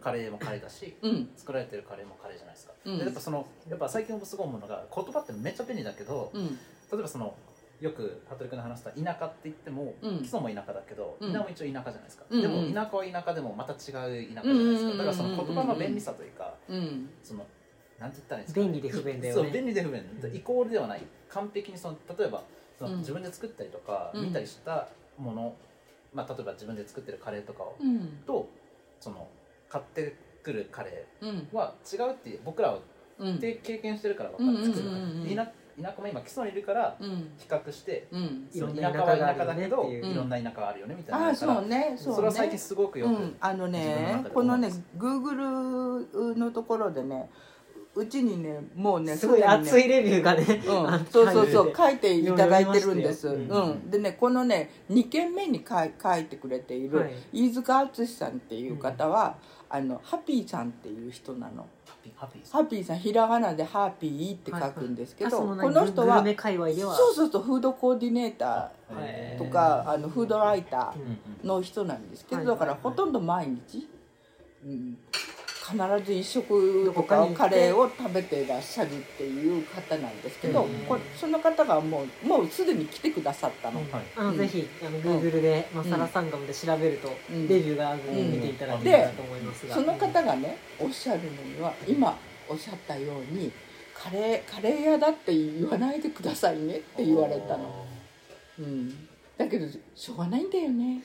[0.00, 6.54] カレーもカレーだし、うん、作られてるカレーもカレーじゃないですか、うん、でやっぱそのやっぱ最近すごい思うのが言葉ってめっちゃ便利だけど、うん、例
[6.94, 7.34] えばその
[7.80, 16.54] よく服部君の話した田舎って言っても、基礎も田舎だけど、田舎も一応田舎じゃないですか、でも田舎は田舎でもまた違う田舎じゃないですか、だからその言葉の便利さというか、
[17.22, 17.46] その
[17.98, 19.42] なんて言ったらいいんですか、便利で不便だよね。
[19.44, 20.02] そう便利で不便、
[20.34, 21.02] イコールではない。
[21.30, 22.42] 完璧にその例えば
[22.78, 25.56] その自分で作ったりとか、見たりしたもの、
[26.12, 27.76] まあ、例えば自分で作ってるカレーとかを、
[28.26, 28.48] と
[29.00, 29.28] その
[29.68, 32.78] 買ってくるカレーは違うっていう僕らは
[33.40, 34.68] 経験してるから分かる。
[34.68, 35.46] んですけど、
[35.80, 36.96] 田舎も今基礎にいるから
[37.38, 38.06] 比較して、
[38.50, 47.30] その田舎は田舎だけど、いろんな田舎があるよねみたいなあそうねそうそれは最近すごくよく、あのねこのねグーグルのところでね
[47.94, 59.36] うちにねもうねすごい熱いレビューがね、うん、そうそうそう書いていただいてるんです、うん、でねこのね2件目に書い書いてくれている、飯塚敦さんっていう方は、
[59.68, 61.66] あのハピーさんっていう人なの。
[62.16, 62.84] ハッピー。
[62.84, 73.88] さんひらがなで「ハッピー」って書くんですけど、はいはい、この人はそうそうそうフードコーディネーターとかあのフードライターの人なんですけどだからほとんど毎日、
[74.64, 74.98] うん、
[75.60, 83.82] 必ず一食とかカレーを食べていらっしゃるっていう方なんですけど、これその方がもうもうすでに来てくださったの。
[84.16, 93.52] あのぜひあの Google でマサラサンガムで調べると、レビューがあるのを見ていただけたらと思いますが、その方がねおっしゃるのには今おっしゃったように
[93.94, 97.86] カレーカレー屋だって言わないでくださいねって言われたの。
[98.58, 101.02] うん、だけどしょうがないんだよね。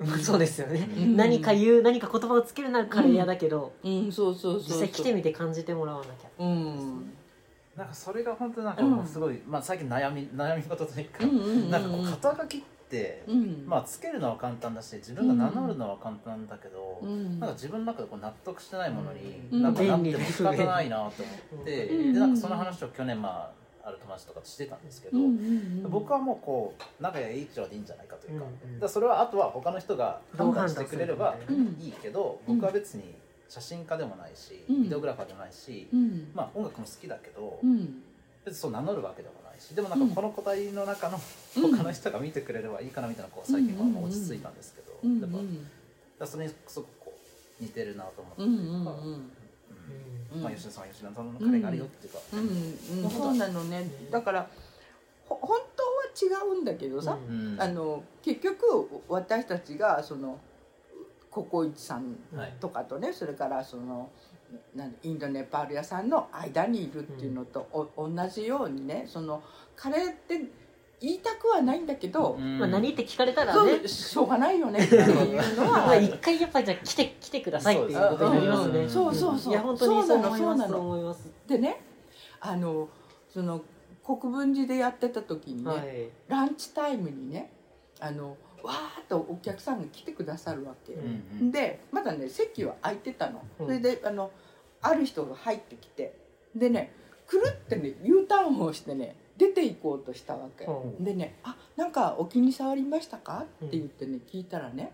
[0.22, 7.12] そうですよね、うん、何か言う何か言葉をつけるならカレー屋だけど、うん、そうそうそう実際来てみて感じてもらわなきゃ、うん、
[7.76, 11.26] なんかそれが本当なんかもうすごい、まあ、最近悩み悩み事というか、
[11.70, 13.24] なんかこう肩書きって、
[13.66, 21.22] まあ、つけるのは簡単だし自分が名乗るのは簡単だけど、なんか自分の中でこう納得してないものに、なんかなっても仕方ないなと
[21.52, 28.46] 思って、でなんかその話を去年まあある友達とかとしてたんですけど、うんうんうん、僕はもうこう仲がいい以上でいいんじゃないかというか,、
[28.80, 31.36] だそれはあとは他の人が判断してくれれば
[31.78, 33.14] いいけど、僕は別に
[33.48, 35.88] 写真家でもないし、ビデオグラファーでもないし、
[36.34, 37.58] まあ音楽も好きだけど、
[38.44, 41.20] 別にそう名乗るわけでもないしでもなんかこの個体の中の
[41.54, 45.30] 他の人が見てくれればいいかなみたいなこう最近はもう落ち着いたんですけど、やっ
[46.18, 47.12] ぱそれにすごくこ
[47.60, 49.39] う似てるなと思っていうか。
[50.36, 53.04] まあ、吉田さんは吉田さんの彼があるよっていうか、うん。
[53.04, 53.10] うん。
[53.10, 53.90] そうなのね。
[54.10, 54.48] だから
[55.28, 57.16] 本当は違うんだけどさ、
[57.58, 60.38] あの結局私たちがその
[61.30, 62.16] ココイチさん
[62.58, 64.10] とかとね、はい、それからその
[65.02, 69.42] インドネパール屋さんの間にいるっていうのと、うん、同じようにねその
[69.76, 70.40] カレーって
[71.00, 73.88] 言いたくはないんだけど、まあ、何って聞かれたらね。
[73.88, 74.80] しょうがないよね。
[74.84, 75.96] っていうのは。
[75.96, 78.88] 一回やっぱりじゃ来て来てくださいっていうことになりますね。
[78.88, 79.52] そうそうそう。
[79.52, 80.68] いや本当にそう思います。
[80.68, 81.30] そう思います。
[81.46, 81.80] でね
[82.40, 82.88] あの
[83.32, 83.62] その
[84.04, 87.52] 国分寺でやってた時にね、はい、ランチタイムにね
[88.00, 94.30] あのわーっとお客さんが来てくださるわけ、うんうん、でまだね席は空いてたの、うん、それであの
[94.82, 96.18] ある人が入ってきて。
[96.54, 96.92] でね
[97.26, 104.92] くるってね U ターンをしてね出て行こうとしたわけ、うん、でね「あなんかお気に障りましたか?」って言ってね聞いたらね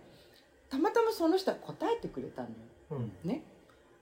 [0.70, 2.54] たまたまその人は答えてくれたのよ、
[2.90, 2.94] う
[3.26, 3.42] ん、ね。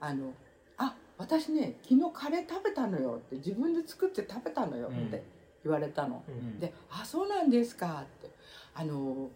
[0.00, 0.34] あの
[0.76, 3.16] あ私ね昨日カレー食べたのよ。
[3.16, 4.88] って自分で作って食べたのよ。
[4.88, 5.22] って
[5.64, 8.30] 言われたの、うん、で「あそうなんですか」って。
[8.74, 9.30] あの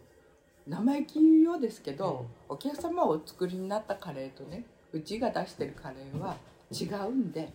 [0.67, 6.37] 生意気言うようですけど、お客様お作りになったカレーとねうちが出してるカレーは
[6.71, 7.51] 違うんで、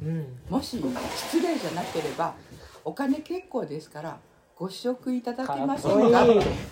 [0.49, 0.81] もし
[1.15, 2.33] 失礼じゃなければ
[2.85, 4.19] お金結構ですから
[4.55, 6.11] ご試食いただけません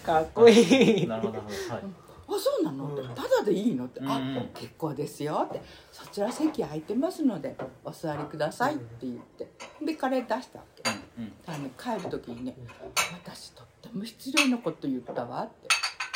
[0.04, 1.08] かかっこいい。
[1.08, 1.82] なるほど、はい、あ
[2.28, 2.94] そうなの？
[2.94, 4.22] って、ただでいいのって、あ
[4.54, 5.62] 結構ですよって。
[5.92, 9.48] そちら席空いてますのでお座りくださいって言って。
[9.84, 10.84] でカレー出したわけ、
[11.48, 12.56] あの帰る時にね
[13.24, 15.68] 私とっても失礼なこと言ったわって。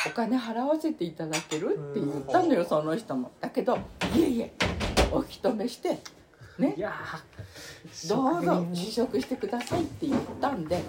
[0.08, 3.32] お金払わせていただけるって言ったのよその人も。
[3.42, 3.80] だけど
[4.16, 4.54] いえいえ
[5.12, 5.98] お引き止めして
[6.60, 6.76] ね。
[8.08, 10.82] どうぞ試食してくださいって言ったんで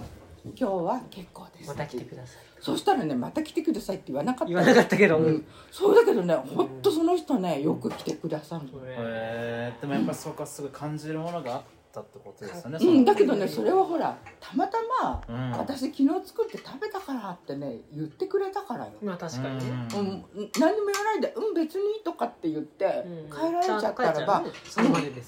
[0.45, 1.69] 今日は結構です。
[1.69, 2.43] また来てください。
[2.61, 4.47] そしたらねまた来てくださいって言わなかった。
[4.47, 18.93] 言わなかったけど、うん、そうだけどね本当その人ねよく来てくださる、へえでもやっぱそこはすごい感じるものがあってったってことですよね、うん、だけどねそれはほらたまたま、うん、私昨日作って食べたからってね言ってくれたからよ。
[19.03, 24.53] まあ確かにね、うん、何も言わないで「うん別に」とかって言って帰られちゃったらば「うん、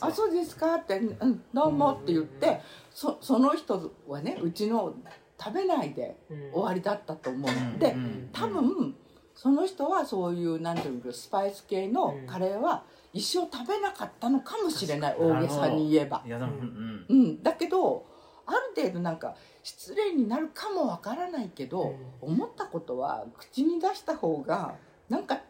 [0.00, 2.60] あそうですか」って「うんどうも」って言って
[2.90, 4.94] そその人はねうちの
[5.40, 6.16] 食べないで
[6.52, 7.94] 終わりだったと思う、で
[8.32, 8.96] 多分
[9.36, 12.82] その人はそういうなんていうかスパイス系のカレーは
[13.12, 16.22] 一生食べなかったのかもしれない大げさに言えば。
[16.26, 18.04] いやでも、うん、うん、だけど
[18.46, 24.74] ある程度なんか失礼になるかもわからないけど、思ったことは口に出した方が
[25.09, 25.40] なんか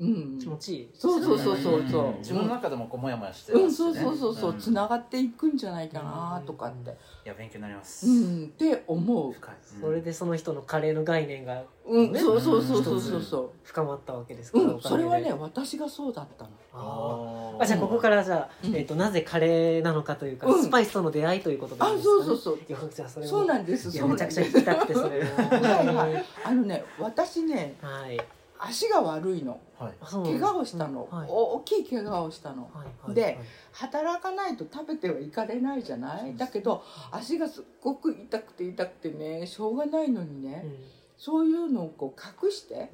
[0.00, 0.90] うん、気持ちいい。
[0.94, 1.84] そうそうそうそう。
[1.88, 6.90] そう、自分の中でもこうモヤモヤしてる、ね、うん、そうそうそうそうつながっていくんじゃないかなとかって、
[7.24, 8.06] いや勉強になります。
[8.06, 8.44] うん。
[8.46, 9.34] って思う。
[9.80, 13.22] それでその人のカレーの概念が、うん、そうそうそうそうそう。
[13.22, 16.50] そう深まったわけですから、うん、それはね私がそうだったの。
[16.74, 22.58] ああじゃあここからじゃあ、えー、となぜカレーなのかというか、スパイスとの出会いということであそうそうそう。
[22.66, 23.88] じゃあそれそうなんです。
[23.88, 25.26] めちゃくちゃ聞きたくてそれは
[25.82, 26.24] いはい。
[26.44, 28.18] あのね私ね、はい、
[28.64, 33.38] 足が悪いの、はい、怪我をしたの、はい、大きい怪我をしたの、はい、で
[33.72, 40.76] 働かないと食べてはいかれないじゃない、だけど足がすっごく痛くて痛くてねしょうがないのにね、うん、
[41.18, 42.90] そういうのをこう隠して、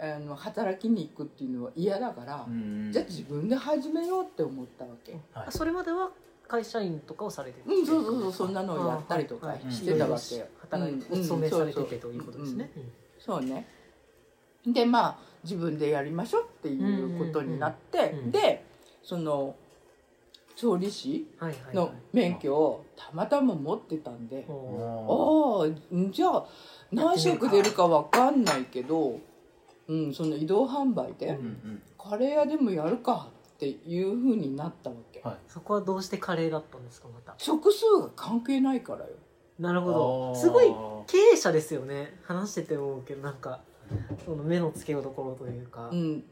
[0.00, 2.46] うん、あの働きに行くっていうのは嫌だから、
[2.90, 5.18] じゃあ自分で始めようって思ったわけ。
[5.50, 6.10] それまでは
[6.48, 10.98] 会社員とかをされてるうんそうそうそうそんなのをやったりとかしてたわけよ、働い。
[10.98, 12.18] てお勤めされててとい。
[12.18, 12.70] うことですね、
[13.18, 13.79] そうね
[14.66, 18.64] でまあ自分でやりましょうっていうことになって、で
[19.02, 19.54] その
[20.56, 21.26] 調理師
[21.72, 26.46] の免許をたまたま持ってたんで、ああじゃあ
[26.92, 29.18] 何食出るか分かんないけど、
[29.88, 31.38] うん、その移動販売で、
[31.98, 37.34] カレー屋でもやるかっていうふうになったわけ、はい、そこはどうしてカレーだったんですかまた？
[37.38, 39.06] 食数が関係ないからよ。
[39.58, 40.34] なるほど。
[40.34, 40.66] すごい
[41.06, 42.18] 経営者ですよね。
[42.24, 43.60] 話してて思うけどなんか
[44.24, 46.24] その目の付けどころというか、うん、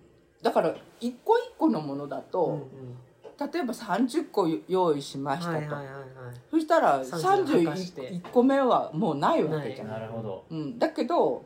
[0.43, 6.05] だから一個一個のものだと、うんうん、例えば30個用意しましたと、はいはいはいはい、
[6.51, 10.01] そしたら31個目はもうないわけじゃない。
[10.01, 11.45] なるほど、うん、だけど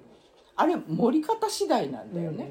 [0.57, 2.51] あれ盛り方次第なんだよね。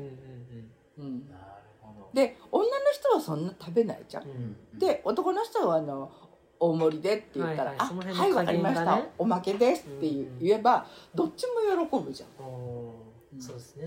[2.13, 4.23] で女の人はそんな食べないじゃん。
[4.23, 4.29] うん
[4.73, 6.11] うん、で男の人はあの
[6.59, 10.07] 大盛りでって言ったら「はいはい、あはいわかりました、おまけです」って
[10.39, 10.85] 言えば、
[11.15, 12.29] どっちも喜ぶじゃん。
[13.39, 13.85] そうですね。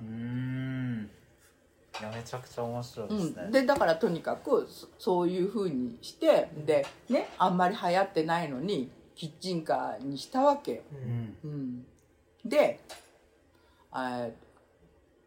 [0.00, 1.10] うん。
[2.00, 4.66] いやめちゃくちゃ面白いですね、うん、でだからとにかく
[4.98, 11.86] そういうふうにしてでねあんまり流行ってないのにキッチンカーにしたわけよ、うん、うん、
[12.44, 12.80] で
[13.90, 14.28] あ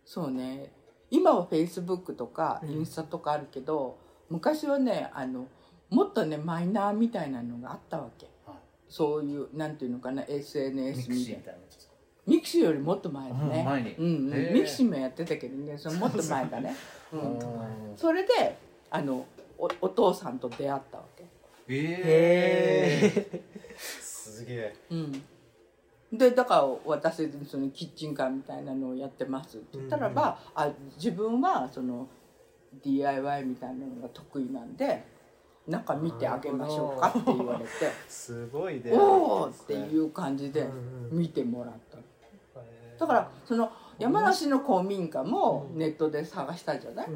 [0.06, 0.72] そうね。
[1.12, 3.98] 今はフェイスブックとかインスタとかあるけど、
[4.30, 5.48] うん、昔はねあの
[5.89, 8.56] もっとねマイナーみたいなのがあったわけ、はい、
[8.89, 11.54] そういうなんていうのかな SNS みたいな
[12.28, 15.78] ミクシーよりもっと前だね、うんうん、ミクシーもやってたけどね。
[15.78, 16.76] そのもっと前だね、
[17.13, 17.39] うん、
[17.95, 18.57] それで
[18.89, 19.26] あの
[19.57, 21.26] おお父さんと出会ったわけ。
[21.67, 23.41] ええー、
[23.78, 25.23] すげえ、うん、
[26.11, 32.07] でだから私そのキッチンカーみたいなのをやってますって言ったらば、うんうん、あ自分はその
[32.84, 35.05] DIY みたいなのが得意なんで
[35.67, 37.69] 中見てあげましょうかって言われて。
[38.07, 38.91] すごいね。
[38.93, 40.67] おおっていう感じで
[41.11, 41.85] 見てもらった
[43.00, 47.16] だからその山梨の公民館もネットで探したじゃない、うん。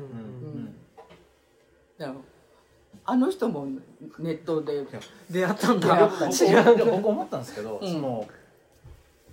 [2.00, 2.24] うん。
[3.06, 3.68] あの人も
[4.20, 4.86] ネットで
[5.30, 6.10] 出会ったんだ。
[6.30, 8.28] 違う僕思ったんですけど、その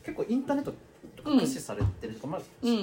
[0.02, 0.72] 結構インターネット
[1.24, 2.40] 駆使されてるとか、まあ、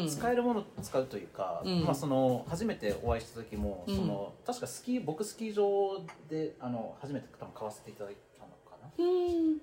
[0.09, 8.89] 使えるものを使うというか、まあ、その初めてお会いした時も、その確かスキー僕スキー場であの初めて多分買わせていただいたのかな、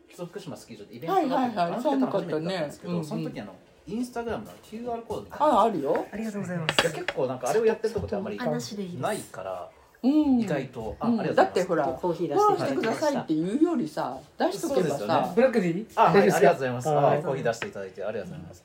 [0.08, 3.54] 木曽福島スキー場でイベントがあって、初めてだったんですけど、その時あの
[3.90, 6.06] インスタグラムの QR コードみたいなああるよ。
[6.12, 6.76] ありがとうございます。
[6.92, 9.70] 結構なんかあれをやってるとこってあんまりないから
[10.02, 11.36] うん、意外と、あ、ありがとうございます。
[11.36, 15.86] だってほらコーヒー出してくださいって言うよりさ出しとけばさ、ブラックでいい？
[15.94, 16.88] あ、はい、ありがとうございます。
[16.88, 18.64] あコーヒー出していただいてありがとうございます。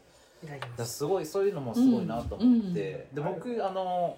[0.77, 1.03] だす。
[1.03, 4.17] ごいそういうのもすごいなと思って、で僕あの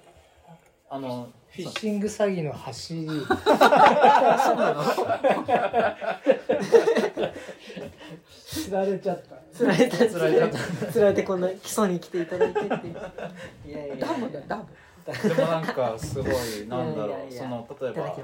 [0.89, 3.07] あのフィッシング詐欺の走り
[8.47, 9.35] つられちゃった。
[9.51, 9.97] つられた。
[9.97, 10.57] つられた
[10.91, 12.95] つられてこんな基礎に来ていただいてっていう。
[13.65, 14.63] いやいやダブだダブ
[15.29, 17.33] でもなんかすごいなんだろう。
[17.33, 18.15] その例えば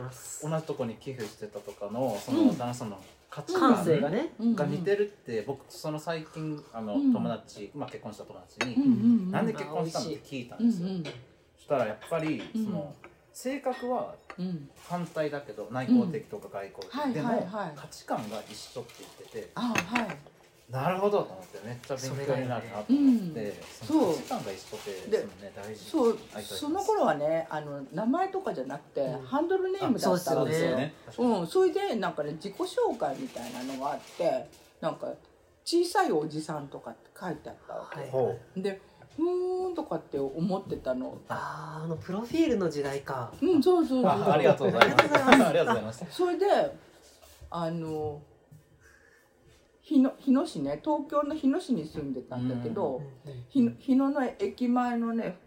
[0.41, 2.99] 同じとこに寄付してたとかのその旦那さんの
[3.30, 10.88] 価値観が,、ね、が似てるって僕その最近あの友達、まあ、結婚した友達に、なんで結婚したのって聞いたんですよ、
[11.57, 12.93] そしたらやっぱりその、
[13.34, 14.14] 性格は
[14.88, 20.08] 反対だけど内向的とか外向的、でも価値観が一緒って言ってて、あはい。
[20.72, 23.54] なるほどと思ってめっちゃ勉強になるなと思って、
[23.86, 25.84] その価値観が一緒ってその、ね、大事。
[25.84, 26.18] そう。
[26.42, 30.54] その頃はねあの名前とかじゃなくて、ハンドルネームだったんで。
[30.54, 30.94] すよね。
[31.18, 34.48] うん、それでなんかね自己紹介みたいなのがあって
[34.82, 35.08] なんか
[35.66, 38.82] 小さいおじさんとかって書いてあったわけ、はい、で
[39.16, 41.20] ふーんとかって思ってたの。
[41.30, 43.32] あああのプロフィールの時代か。
[43.41, 45.03] うんそうそうそうあありがとうございます。
[45.03, 46.05] ありがとうございます。
[46.09, 46.45] それで
[47.49, 48.22] あの
[49.82, 53.01] 日野日野市ね東京の日野市に住んでたんだけど、
[53.49, 55.38] 日野日野の駅前のね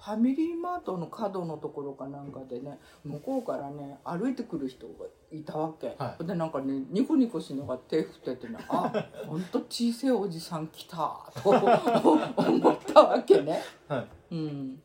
[0.00, 8.90] ファミリーマートの角のところかなんかでね向こうからね歩いてくる人がいたわけ、はでなんかねニコニコしながら手振っててね「あ
[9.26, 10.96] ほんと小さいおじさん来た」
[11.42, 13.60] と 思ったわけね。
[13.88, 13.98] は
[14.30, 14.34] い。
[14.34, 14.82] うん、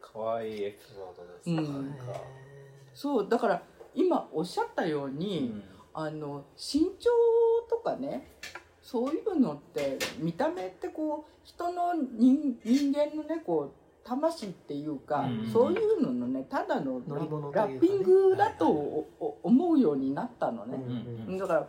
[0.00, 1.94] 可愛いエピソードです、うん。
[2.94, 3.62] そうだから
[3.94, 5.62] 今おっしゃったよううに、ん。
[5.92, 7.10] あの身長
[7.68, 8.28] とかね
[8.80, 18.66] そういうのって見た目ってこう人の人人間のねこう魂っていうか、うんそういうののねただのラッピングだと
[19.42, 20.76] 思うようになったのね、
[21.28, 21.68] うんだから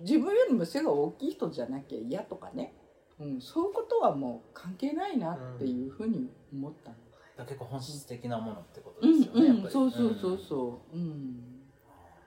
[0.00, 2.74] 自分よりも背が大きい人じゃなきゃ嫌とかね、
[3.20, 6.96] うん、そういうことはもう関係ないなっていうふうに思ったの。
[6.96, 9.64] だから結構本質的なものってことうんですよね、やっぱり。
[9.66, 10.96] うん、そうそうそううんそう。
[10.96, 11.62] うん、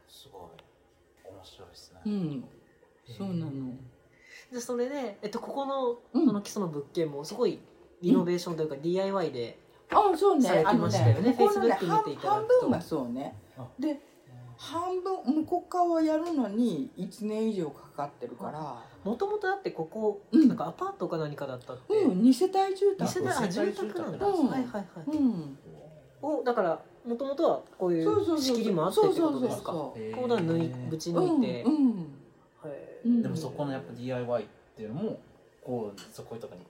[0.08, 1.30] すごい。
[1.30, 2.44] 面白いですね、うん、
[3.18, 3.52] そうなの。
[4.52, 6.26] でそれで、えっと、ここのうん。
[6.26, 7.60] その基礎の物件もすごい
[8.02, 9.60] リノベーションというか DIY で、
[9.92, 10.48] あそうね。
[10.48, 11.34] されてましたよね。
[11.34, 12.28] 半くと。
[12.28, 13.36] 半分はそうね。
[13.58, 14.00] あで
[14.58, 18.84] 半分向こう側やるのに1年以上かかってるから。
[19.04, 20.48] もともとだってここ、うん。
[20.48, 24.48] なんかアパートか何かだったって、うん2世帯住二世宅帯あ住二世帯宅なんだ、うん。
[24.48, 25.58] はいはいはい、うん。
[26.22, 28.42] おだからもともとはこういそうそうそうう。
[28.42, 29.72] 仕切りもあってってことですか？
[29.72, 32.10] ここだ縫いぶち抜いて、うん
[33.06, 33.22] うん。
[33.22, 34.46] でもそこのやっぱ DIY っ
[34.76, 35.20] ていうのも
[35.64, 36.62] こうそこいうとこに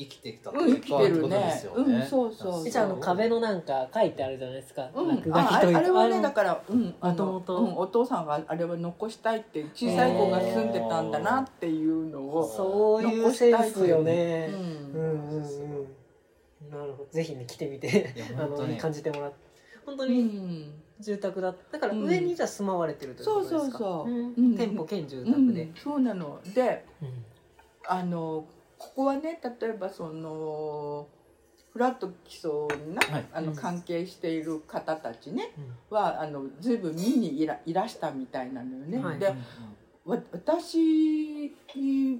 [0.00, 1.10] 生きてきたってうんいうか生きてるね。
[1.10, 1.94] ってことですよね。
[1.94, 5.78] うんそうそうえじゃああの壁のなんか書いてあるじゃないですか、うん、落書きああれというか。
[5.78, 16.70] あれはねのだから、うん、あのうん、お父さんがあれは残したいって小さい子が住んでたんだなっていうのを、そういうセンスよね、ううんん、うんうん。
[16.70, 17.08] なるほど。
[17.10, 18.14] ぜひね来てみて。
[18.38, 19.36] あの本当に感じてもらって。
[19.84, 20.72] 本当うにん。
[21.00, 24.10] 住宅だだから上にじゃあ住まわれてるということですか、そうそうそう。
[24.10, 24.52] ん。
[24.52, 24.56] ん。
[24.56, 26.40] 店舗兼住宅で、うん、そうなの。
[26.54, 27.08] でうん。
[27.88, 28.44] あの
[28.80, 31.06] ここはね例えばその
[31.72, 32.50] フラット基礎
[32.84, 33.26] にな、はい。
[33.32, 33.56] あのうん。
[33.56, 35.52] 関係している方たちね
[35.90, 35.96] うん。
[35.96, 38.98] はあの随分見にいらいらしたみたいなのよね。
[38.98, 39.18] はい。
[39.18, 39.26] で
[40.06, 41.52] わ私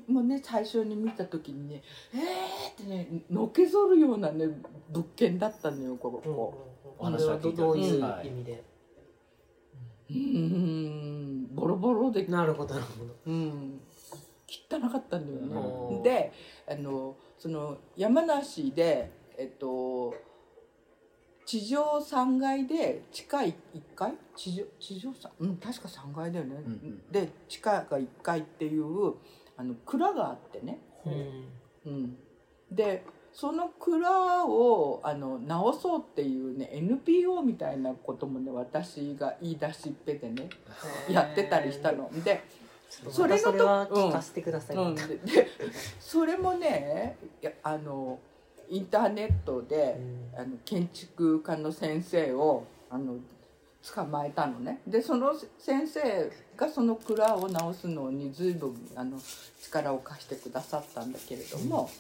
[0.07, 1.83] もね最初に見た時にね
[2.15, 4.47] 「えー!」ってねのけぞるようなね
[4.91, 6.55] 物件だったのよここ。
[6.99, 8.29] お話は聞いてどういうはい。
[8.29, 8.63] 意味で、
[10.11, 11.49] うーん。
[11.55, 13.15] ボロボロで、なるほどなるほど。
[13.27, 13.81] うん、
[14.71, 15.97] 汚かったんだよね。
[15.97, 16.03] うん。
[16.03, 16.33] で
[16.69, 20.15] あのその山梨でえっと
[21.47, 23.55] 地上3階で地下1
[23.95, 24.15] 階？
[24.37, 27.03] 地上地上さうん確か3階だよね、うんうん。
[27.11, 29.15] で地下が1階っていう
[29.57, 31.93] あの蔵があってね、うん。
[31.93, 32.17] うん、
[32.71, 40.51] でその蔵をあの直そうっていうね NPO みたいなこともね私が言い出しっぺでね
[41.09, 42.11] やってたりしたの。
[42.23, 42.43] で
[43.11, 43.59] それのと
[44.09, 45.49] 聞かせてください、うん、でで
[46.01, 47.17] それもね
[47.63, 48.19] あの
[48.69, 49.97] インターネットで、
[50.37, 53.17] あの建築家の先生をあの
[53.95, 54.81] 捕まえたのね。
[54.87, 59.19] でその先生がその蔵を直すのに随分あの
[59.61, 61.91] 力を貸してくださったんだけれども、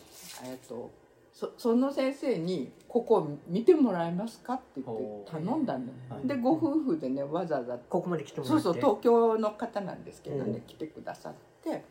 [0.44, 0.90] えっと
[1.32, 5.86] そその先生に「ここ見てもらえますか?」って言って頼んだの。
[5.86, 6.26] よはい。
[6.26, 7.78] でご夫婦でねわざわざ。
[7.78, 8.62] ここまで来てもらって。
[8.62, 10.60] そうそう東京の方なんですけどね、うん。
[10.62, 11.84] 来てくださって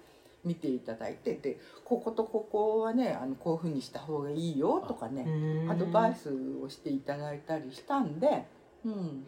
[0.44, 6.30] 見ていただいてでこことここはねあのこういうふうにした方がいいよとかねアドバイス
[6.62, 8.46] をしていただいたりしたんで、
[8.84, 9.26] うん、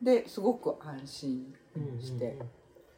[0.00, 1.54] ですごく安心
[2.00, 2.36] して、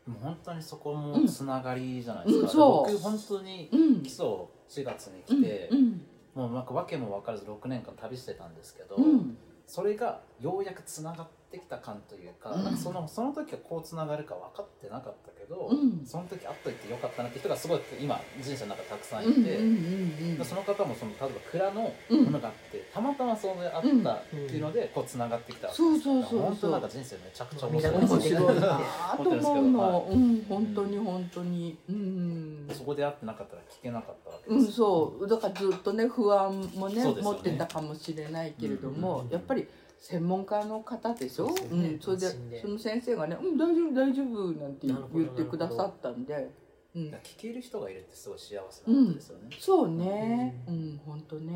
[0.07, 2.73] もう本当にそこもつながりじゃないですか、うう。
[2.85, 4.03] 僕本当にうん。
[4.03, 9.37] 基礎4月に来て、うんもうなんか訳も分からず6年間旅してたんですけど、うん。
[9.67, 12.65] それがようやくつながってきた感というか,、うん。
[12.65, 16.05] かそのその時はこうつながるか分かってなかったけど、うん。
[16.05, 22.25] その時会っといてよかったなって人がすごい今人生の中たくさんいて、うんうんうんその方もその例えば蔵のうん。
[22.25, 26.03] ものがあって、たまたまそれあったっていうのでこうつながってきたわけです。
[26.03, 26.41] そうそうそうそう。
[26.41, 28.07] 本当なんか人生めちゃくちゃ面見白い。
[28.07, 30.45] と思うの、はいうん。
[30.49, 31.79] 本当に本当に。
[31.89, 32.69] うん。
[32.73, 35.29] そこで会ってなかったら聞けなかったわけうん、です、そう。
[35.29, 39.31] だからずっとね不安もね持ってたかもしれないけれども、うん。
[39.31, 39.67] やっぱり
[40.03, 41.49] 専門家の方でしょ？
[41.49, 41.91] そうね。
[41.91, 46.51] うん、それでその先生がね「うん大丈夫大丈夫」なんて言ってくださったんで、
[46.95, 47.03] うん。
[47.23, 48.61] 聞ける人がいるってすごい幸せな
[48.99, 50.65] ことですよね、そうね。
[50.69, 51.01] うん。
[51.07, 51.53] 本当ね。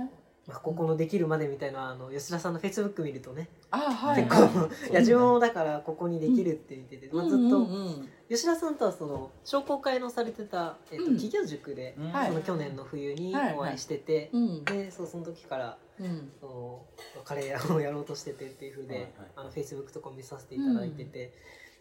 [0.00, 0.08] まあ、
[0.52, 3.48] ここのできるまでみたいなあの吉田さんのフェイスブック見るとね。
[3.70, 4.24] あはい。
[4.24, 4.92] 結構い。
[4.92, 11.16] や自分もだからここにできるって言ってて、まあ、ずっとうんうん吉田さんとはその商工会のされてた、えっとうん。
[11.16, 12.12] 企業塾で、うん。
[12.12, 12.28] はい。
[12.28, 13.54] その去年の冬にはい。
[13.54, 14.64] お会いしてて、うん。
[14.64, 16.30] でそうその時からうん。
[16.40, 16.82] その
[17.24, 19.12] カレー屋をやろうとしててっていうふうで、はいはい。
[19.36, 21.32] あのフェイスブックとか見させていただいてて、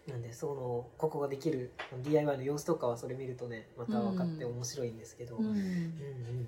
[0.07, 1.71] なんでそのここができる
[2.03, 5.45] DIY の様子とかはそれ見るとねまた分かって面白いんですけど、うん。
[5.47, 6.47] うんうん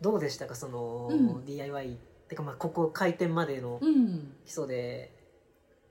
[0.00, 0.54] どうでしたか？
[0.54, 1.44] その、うん。
[1.44, 1.96] DIY っ
[2.28, 4.32] てかまあここ開店までのうん。
[4.44, 5.12] 基礎で。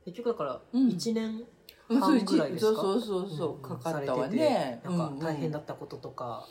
[0.06, 0.88] 結局だからうん。
[0.90, 1.44] 1年
[1.90, 2.82] うん半ぐらいですか？
[2.82, 4.82] そうそうそうそう、うんかかったわね。
[4.84, 6.46] されててなんか大変だったこととか、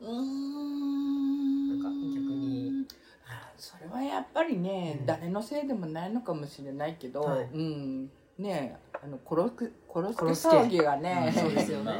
[0.00, 1.68] うんうん。
[1.68, 2.86] なんか逆に。
[3.28, 5.06] あそれはやっぱりね、うん。
[5.06, 7.48] 誰のせいでもないのかもしれないけど、はい。
[7.52, 8.10] うん。
[8.38, 11.92] ねあの殺す殺殺すけす騒ぎがね、そうですよね、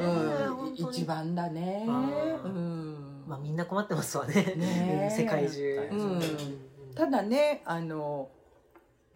[0.74, 1.84] 一番だね。
[1.86, 2.81] うん
[3.32, 4.34] まあみんな困ってますわね。
[4.56, 5.94] ねうん世界中、う。
[5.94, 6.20] ん。
[6.94, 8.28] ただねあの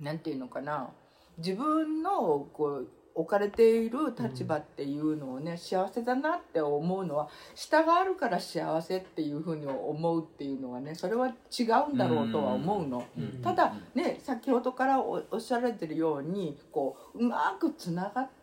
[0.00, 0.88] なんていうのかな。
[1.36, 13.04] 自分のこう置かれている立場っていうのをね、幸せだなって思うのは下があるから幸せっていうふうに思うっていうのはねそれは違うんだろうとは思うの。
[13.18, 13.42] うん。
[13.42, 18.35] ただね先ほどからおおっしゃられてるようにこううまくつながって、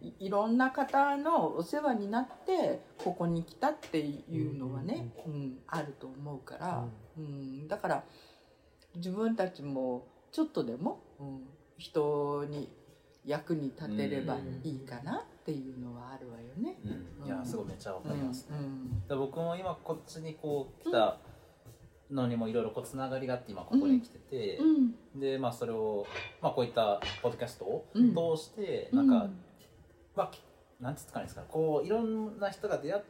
[0.00, 6.84] いいろんな方のお世話になってここに来たっていうのはね、うんあると思うから、
[7.16, 7.68] うん。
[7.68, 8.04] だから
[8.96, 11.40] 自分たちもちょっとでも、うん
[11.76, 12.68] 人に
[13.26, 16.76] 役に立てればいいかなっていうのはあるわよね。
[16.84, 17.26] うん。
[17.26, 21.18] いやすごいめっちゃわかります、うんで僕も今こっちにこう来た
[22.10, 25.20] のにもいろいろこうつながりがあって今ここに来てて、うん。
[25.20, 26.06] でまあそれを、
[26.42, 29.28] まあ、こういったポッドキャストをうん通して、なんか、
[30.16, 30.40] まあき
[30.80, 33.02] なんつったかいいんですかねこういろんな人が出会っ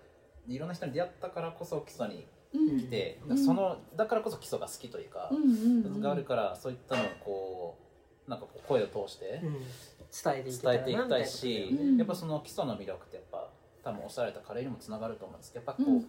[0.46, 2.78] いろんな人に出会ったからこそ基礎にうん。
[2.80, 3.38] 来て、うん。
[3.38, 7.78] そのだからこそ基礎が好きというかう、んうんうんがあるからそういったのをこ
[8.26, 9.52] うなんかこう声を通してうん。
[9.52, 11.96] 伝えていきたいし、みたいなうん。
[11.98, 13.50] やっぱその基礎の魅力ってやっぱ
[13.82, 16.00] 多分おっしゃられたカレーにもつながると思うんですけどやっぱこう、うん。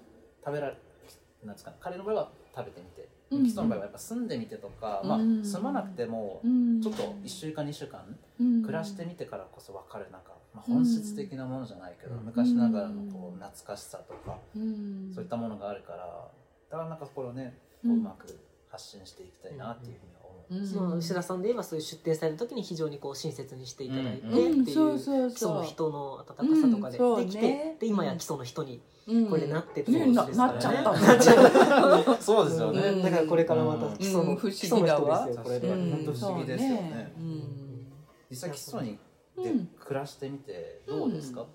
[0.46, 0.78] 食べられ
[1.44, 5.44] なんですかねカレーの場合は食べてみて、うん基礎の場合はやっぱ住んでみてとか、まあうん。
[5.44, 8.02] 住まなくてもうんちょっと1週間2週間
[8.40, 16.28] うん暮らしてみてからこそ分かるなんか、まあ、本質的なものじゃないけど、うん昔ながらのこう懐かしさとか、うんそういったものがあるから
[16.70, 18.28] だからなんかこれをねこううまく
[18.70, 20.56] 発信していきたいなっていうふうには思う。
[20.56, 28.82] うんその吉田さんで言えばそういう出店される時に非常にこう親切にしていただいてってうんいう、基礎の人の温かさとかで、できてで今や基礎の人にうん
[29.30, 30.94] これでなってってねなことですからなっちゃった。
[31.00, 33.02] ねなっちゃう そうですよね、うん。
[33.04, 34.38] だからこれからまた基礎の、うん。
[34.38, 37.14] 基礎の人ですよこれで、本当不思議ですよね。
[38.32, 38.98] 実際基礎に
[39.38, 39.68] でうん。
[39.80, 41.46] 暮らしてみてどうですか、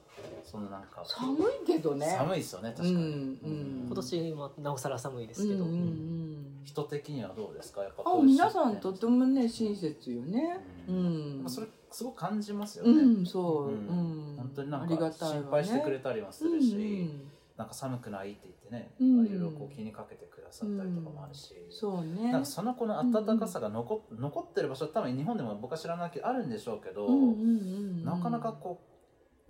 [0.45, 1.03] そのなんか。
[1.05, 2.07] 寒いけどね。
[2.19, 3.05] 寒いですよね確かに、うんう
[3.49, 3.85] ん。
[3.87, 6.61] 今年はなおさら寒いですけど、うんうんうん。
[6.63, 7.83] 人的にはどうですか？
[7.83, 10.61] やっぱあ皆さんとてもね親切よね。
[10.89, 11.33] ううん。
[11.33, 13.65] んやっぱそれすごく感じますよね、うんそう。
[13.65, 14.35] ううん。
[14.35, 17.31] ん本当になんありか心配してくれたりもするし、うん
[17.61, 19.27] なんか寒くないって言ってね、うん。
[19.27, 22.33] いろいろこう気にかけてくださったりとかもあるし、そうね。
[22.33, 28.81] なんかその子の温かさが残,、残ってる場所多分日本でも僕は知らないけどあるんでしょうけど、うんうんうんなかなかこ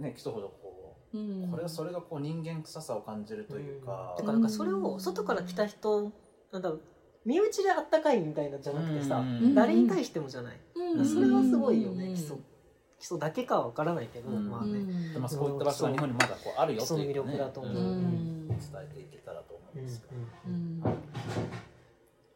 [0.01, 1.49] うね基礎ほどこううん。
[1.53, 6.13] これはそれがこう人間臭さを感じるというか、だからなんかそれを外から来た人
[6.51, 6.81] なんだろう
[7.25, 9.55] 身内であったかいみたいなんじゃなくてさ、うん。
[9.55, 12.37] 誰に対してもじゃない、うんそれはすごいよね、うん基礎
[13.01, 14.51] 基礎だけかは分からないけど、うん。
[14.51, 15.13] まあね、うん。
[15.15, 17.75] でまあそういった場所が日本にまだこうあるよっていう、ね、の魅力だと思う。
[17.75, 18.49] うん。
[18.49, 20.13] 伝えていけたらと思うんですけど、
[20.47, 20.83] うん。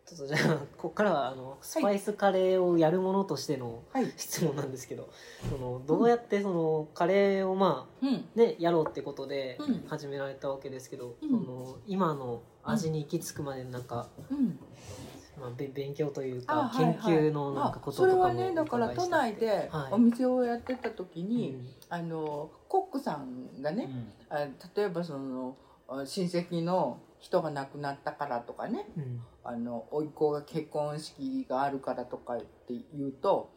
[0.06, 4.10] ちょっとじゃあここからはあのスパイスカレーをやるものとしてのはい。
[4.16, 5.10] 質問なんですけど、
[5.50, 8.24] そのどうやってそのカレーをまあうん。
[8.34, 9.84] ねやろうってことでうん。
[9.86, 11.28] 始められたわけですけど、うん。
[11.28, 14.58] その今の味に行き着くまでなんか、うん
[15.38, 19.92] まあ、べ勉強というあか研究のなんかあそれはこととかもねだから都内ではい。
[19.92, 21.28] お店をやってた時うん。
[21.28, 23.88] に、あのコックさんがね、
[24.28, 25.56] あ例えばその
[25.88, 29.20] あ親戚の人が亡くなったからとかねうん。
[29.42, 33.50] あの甥っ子が結婚式があるからとかって言うと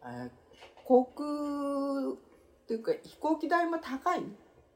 [0.00, 0.28] あ
[0.84, 2.16] 航空っ
[2.66, 4.22] ていうか飛行機代も高い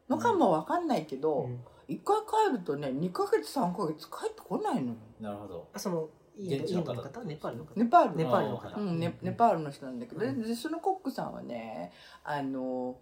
[0.09, 1.61] のかもわかんないけど、うん。
[1.89, 2.17] 一回
[2.51, 4.97] 帰るとね2ヶ月3ヶ月帰ってこないのよ。
[5.21, 5.69] なるほど。
[5.73, 6.09] あその
[6.39, 7.73] 現地の方インドの方ネパールの方。
[7.77, 10.43] ネパールネパールの方、うん、ネネパールの人なんだけど、うん。
[10.43, 11.93] でそのコックさんはね
[12.25, 12.97] あの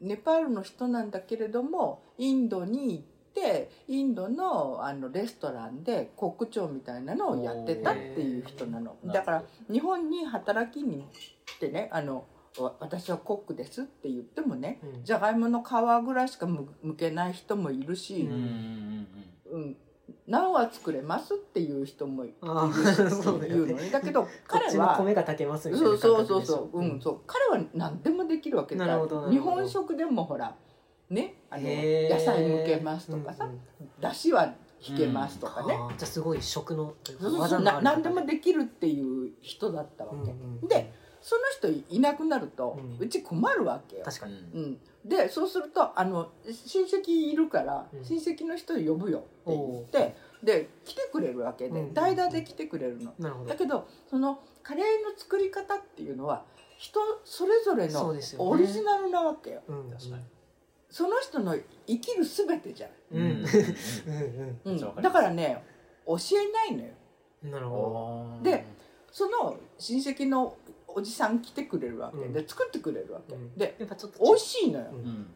[0.00, 8.96] ネパールの人なんだけれどもインドに行ってインドのあのレストランでコック長みたいなのをやってたっていう人なの。
[9.04, 11.06] だから日本に働きに
[11.46, 12.24] 来てねあの
[12.58, 15.04] わ私はコックですって言ってもねうん。
[15.04, 19.06] じゃがいもの皮ぐらいしかむむけない人もいるし、うんうんうんうん、
[20.28, 23.90] 何は作れますっていう人もいるのね。
[23.90, 27.20] だけどこ彼は米が炊けますみたいなそうそうそうそう、うん、そう。
[27.26, 28.86] 彼は何でもできるわけだ
[29.30, 30.54] 日本食でもほら
[31.08, 33.48] ねあの野菜剥けますとかさ、
[34.00, 40.92] だしは引けますとかね、じゃあすごい食の技のあるな何でもできるっていう人だったわけ、で
[41.28, 44.34] その人いなくなると、ううんち困るわけよ、確かに。
[44.54, 46.30] うん、でそうするとあの
[46.64, 48.02] 親戚いるから、うん。
[48.02, 51.92] 親戚の人呼ぶよって言ってで来てくれるわけで、うん。
[51.92, 53.12] 代打で来てくれるの。
[53.18, 53.50] なるほど。
[53.50, 56.44] だけどそのカレーの作り方っていうのは
[56.78, 58.50] 人それぞれのそうですよね。
[58.50, 59.60] オリジナルなわけよ。
[59.68, 59.90] うん。
[59.90, 60.22] 確かに
[60.88, 61.54] その人の
[61.86, 63.44] 生きる全てじゃうん。
[64.64, 64.76] うん。
[64.80, 65.62] ない、だからね
[66.06, 66.88] 教えないのよ。
[67.44, 68.64] うんなるほで
[69.12, 70.56] その親戚の
[70.88, 72.28] おじさん来てくれるわけ。
[72.28, 72.48] で、うん。
[72.48, 73.54] 作ってくれるわけ、うん。
[73.54, 74.86] でどやっぱちょっと美味しいのよ、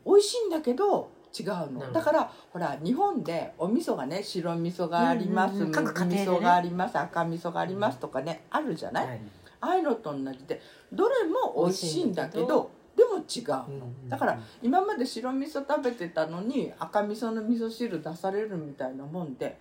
[0.04, 1.92] 美味しいんだけど違うの。
[1.92, 5.60] だからほら日本でお味噌がね白味噌があります、うん。
[5.62, 5.80] うん味
[6.26, 9.20] 噌があります赤味噌がありますとかね、あるじゃない、はい。
[9.60, 10.60] ああいうのと同じで
[10.92, 13.48] どれも美味しいんだけどでも違う
[13.78, 14.08] の、うん。
[14.08, 19.58] だから今まで白味噌食べてたのに赤味噌の味噌汁出されるみたいなもんで、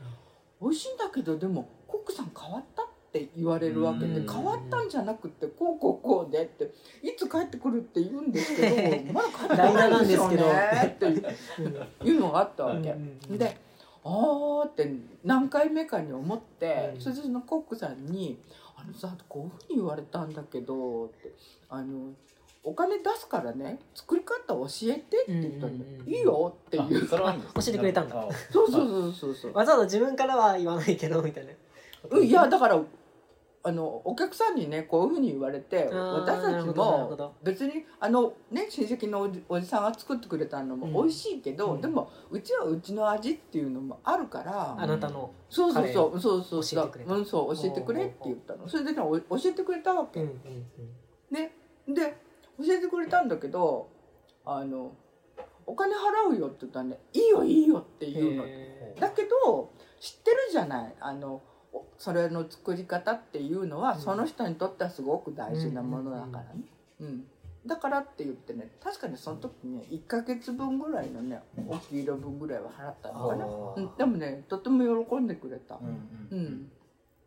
[0.62, 4.28] 美味しいんだけどでもコックさん変わったって言われるわけで、うん。
[4.28, 6.72] 変わったんじゃなくてこうこうこうでって
[7.04, 8.70] いつ帰ってくるって言うんですけ
[9.08, 11.06] ど まだ帰ってこないんですよねって
[12.06, 12.96] いうのがあったわけ。
[13.38, 13.58] で
[14.04, 14.92] あーって
[15.24, 17.02] 何回目かに思って、うん。
[17.02, 18.40] それでそのコックさんに
[18.76, 21.34] 「あのさこういうふうに言われたんだけど」って
[21.70, 22.14] 「あの
[22.64, 27.18] お金出すからね作り方教えて」って言ったんうんうんいいよ」ってあいう教
[27.68, 28.22] えてくれたんだ。
[28.22, 29.54] あそうそうそうそうそう。
[29.54, 31.52] わざわざ自分からは言わないけどみたいな。
[32.10, 32.82] うんいやだから
[33.64, 40.80] あのお客さんにねこういうふうに言われて私たちもど別にあのね親戚のおじおじさんが作ってくれたのうん。
[40.80, 41.82] も美味しいけど、うん。
[41.82, 46.64] でもうちはうちの味っていうのもあるから、あなたのそうそうそうそうそう。
[46.64, 47.14] 教えてくれた。
[47.14, 48.68] うんそう教えてくれって言ったの。
[48.68, 50.22] それでねお教えてくれたわけ。
[50.22, 50.66] うんうん
[51.30, 51.52] ね。
[51.88, 52.18] で
[52.58, 53.90] 教えてくれたんだけど
[54.44, 54.92] あの
[55.68, 58.46] お金払うよって言ったらねいいよいいよってうん言うの。
[59.00, 60.96] だけど知ってるじゃない。
[61.00, 61.42] あのお
[62.02, 64.02] それの作り方っていうのは、うん。
[64.02, 66.64] その人にとってはすごく大事なものだからね、
[67.00, 67.24] うん
[67.64, 73.48] だからって言ってね確かにその時ね1ヶ月分ぐらいのねお給料分ぐらいは払ったのかな、あ
[73.78, 76.72] うん、でもねとても喜んでくれた、うんうん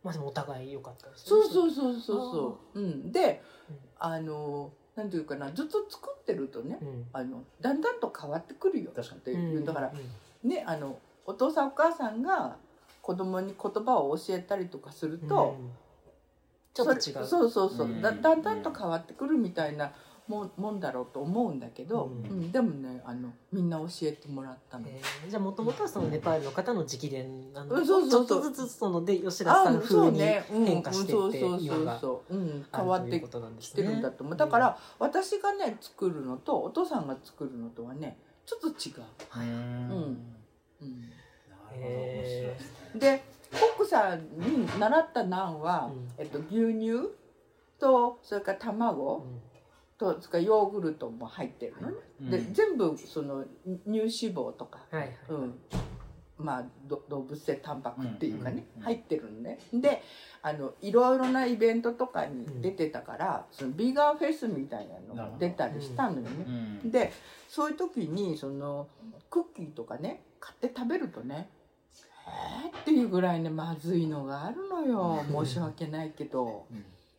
[0.02, 1.24] まあでもお互い良かったですね。
[1.24, 3.76] そうそうそうそうそう、うん、でうん。
[4.00, 7.06] あのなんていうかなずっと作ってるとねうん。
[7.12, 9.20] あのだんだんと変わってくるよ確かに。
[9.20, 9.92] っていう、だから
[10.42, 12.56] うんねあのお父さんお母さんが
[13.04, 15.70] 子供に言葉を教えたりとかすると、うん。
[16.72, 17.26] ちょっと違う。
[17.26, 18.00] そうそうそう、うん。
[18.00, 19.92] だだんだんと変わってくるみたいな
[20.26, 24.86] もんもんだろうと思うんだけど、ううんんでもねあのみんな教えてもらったの。
[24.88, 27.76] えーじゃあもともとはそのネパールの方の直伝なの？
[27.76, 28.28] うんそうそうそう。
[28.28, 32.00] ちょっとずつそので吉田さん風にうん変化していって今が
[32.74, 33.22] 変わって
[33.60, 34.36] きてるんだと思う。
[34.36, 39.04] だから私がね作るのとお父さんが作るのとはねちょっと違う、
[39.36, 40.16] うん。
[40.80, 41.12] うん
[42.94, 43.22] で
[43.52, 46.08] コックさんに習ったナンは、うん。
[46.18, 47.10] えっと、牛乳
[47.78, 49.40] とそれから卵うん。
[49.96, 52.54] とそれからヨーグルトも入ってるのね、でうん。
[52.54, 53.44] 全部その
[53.86, 55.10] 乳脂肪とか、はいはい。
[55.28, 55.54] うん、
[56.36, 59.58] まあど動物性タンパクっていうかね、うんうん入ってるのね。
[59.72, 60.02] で
[60.42, 66.28] あのいろいろなイベントとかに出てたから、そのビーガンフェスみたいなのが出たりしたのよね、
[66.84, 66.90] うん。
[66.90, 67.12] で
[67.48, 68.88] そういう時にその
[69.30, 71.48] クッキーとかね買って食べるとね
[72.26, 75.24] えーっていうぐらいねまずいのがあるのよ。
[75.44, 76.66] 申し訳ないけど。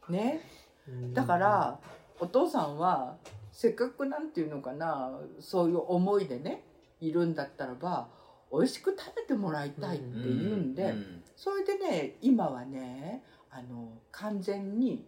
[0.07, 0.15] うん。
[0.15, 0.41] ね。
[0.87, 1.13] うん。
[1.13, 1.79] だから
[2.19, 3.17] お父さんは
[3.51, 6.63] せっかくなんていうのかなそういう思いでね
[6.99, 8.07] いるんだったらば
[8.51, 11.23] 美味しく食べてもらいたいって言うんで、うん。
[11.35, 15.05] それでね今はねあの完全に、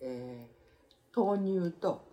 [0.00, 0.62] えー
[1.14, 2.06] 豆乳と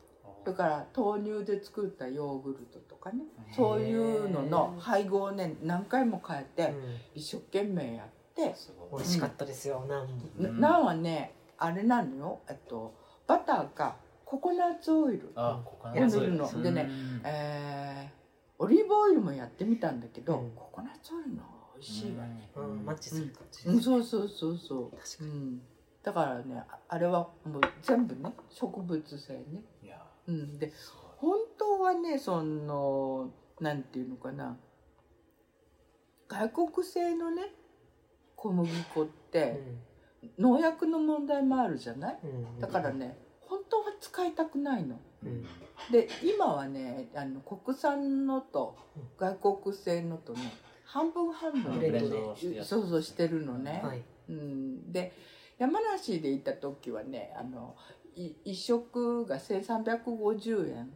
[0.44, 3.24] それから豆乳で作ったヨーグルトとかね。
[3.56, 6.76] そういうのの配合をね何回も変えてうん。
[7.16, 9.02] 一生懸命やって、すごい。
[9.02, 10.08] 美味しかったですよなん。
[10.08, 12.40] もうんなナンはねあれなのよ。
[12.50, 12.94] えっと
[13.28, 13.96] バターか
[14.26, 15.32] ココナッツオイル。
[15.36, 16.62] あココナやるの。
[16.62, 18.20] でねうんえー
[18.62, 20.52] オリーブオイルもやってみたんだけど、うん。
[20.52, 21.44] ココナッツオイルの
[21.76, 23.70] 美味しいわね、うんマッチする感じ。
[23.70, 25.30] うん、そうそうそうそう、確かに。
[25.30, 25.62] うん、
[26.04, 30.06] だからねああれはもう全部ね植物性ね、いや。
[30.28, 30.74] うん、で
[31.82, 34.58] はねそのなんていうのかな。
[36.28, 37.54] 外国製のね
[38.36, 39.62] 小麦粉って
[40.38, 42.20] 農薬の問題もあるじゃない？
[42.24, 42.30] うん。
[42.30, 45.00] うんだからね本当は使いたくないの。
[45.24, 45.44] うん。
[45.92, 48.78] で今はねあの国産のと
[49.18, 50.54] 外国製のとね
[50.86, 52.00] 半分半分で
[52.64, 54.04] そうそうしてるのね、はい。
[54.30, 55.14] うん、で
[55.58, 57.76] 山梨で行った時はねあの
[58.16, 60.90] い一食が1350円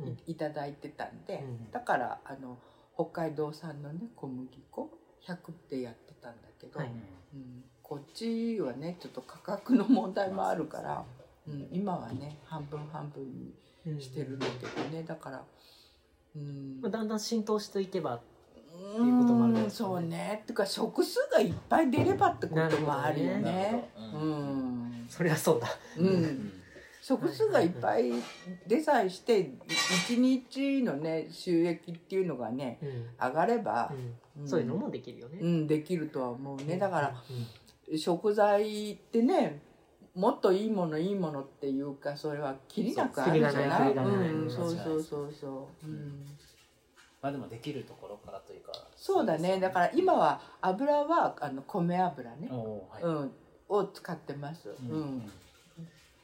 [0.00, 0.06] うん。
[0.06, 0.12] うん。
[0.26, 1.70] いいただいてたんで、うん。
[1.70, 2.58] だからあの
[2.94, 4.90] 北海道産のね小麦粉
[5.26, 5.36] 100
[5.70, 6.88] でやってたんだけど、はい。
[6.88, 11.04] うん、こっちはねちょっと価格の問題もあるから、
[11.46, 13.54] うん、今はね半分半分に
[13.86, 15.02] うんしてるんだけどね。
[15.02, 15.44] だから、
[16.36, 16.80] うん。
[16.80, 18.20] まあ、だんだん浸透していけば
[18.98, 19.90] ういうこともあるんんですかね。
[19.90, 20.40] そうね。
[20.42, 23.88] っていうか食数がいっぱい出ればってこともあるよね。
[23.94, 25.04] ほどううん。
[25.04, 25.68] んそれはそうだ。
[25.96, 26.52] う、うんん
[27.10, 28.12] 食数がいっぱい
[28.68, 29.50] 出さえして
[30.08, 33.28] 一日のね収益っていうのがねうん。
[33.28, 33.92] 上がれば、
[34.38, 34.48] うん。
[34.48, 36.78] そういうのもできるよね、うん、できるとは思うね。
[36.78, 37.14] だから
[37.88, 39.60] うん食材ってね
[40.14, 43.94] もっといいものいいものっていうかそれはきりなくあるじゃそうない
[44.48, 46.24] そうそうそうそう、うん、
[47.20, 49.58] まあでもできるところからというかそうだね。
[49.58, 52.48] だから今は油はあの米油ね。
[52.52, 53.16] お、おーはい。
[53.16, 53.32] うん、
[53.68, 55.00] を使ってます、ううん。
[55.18, 55.30] ん。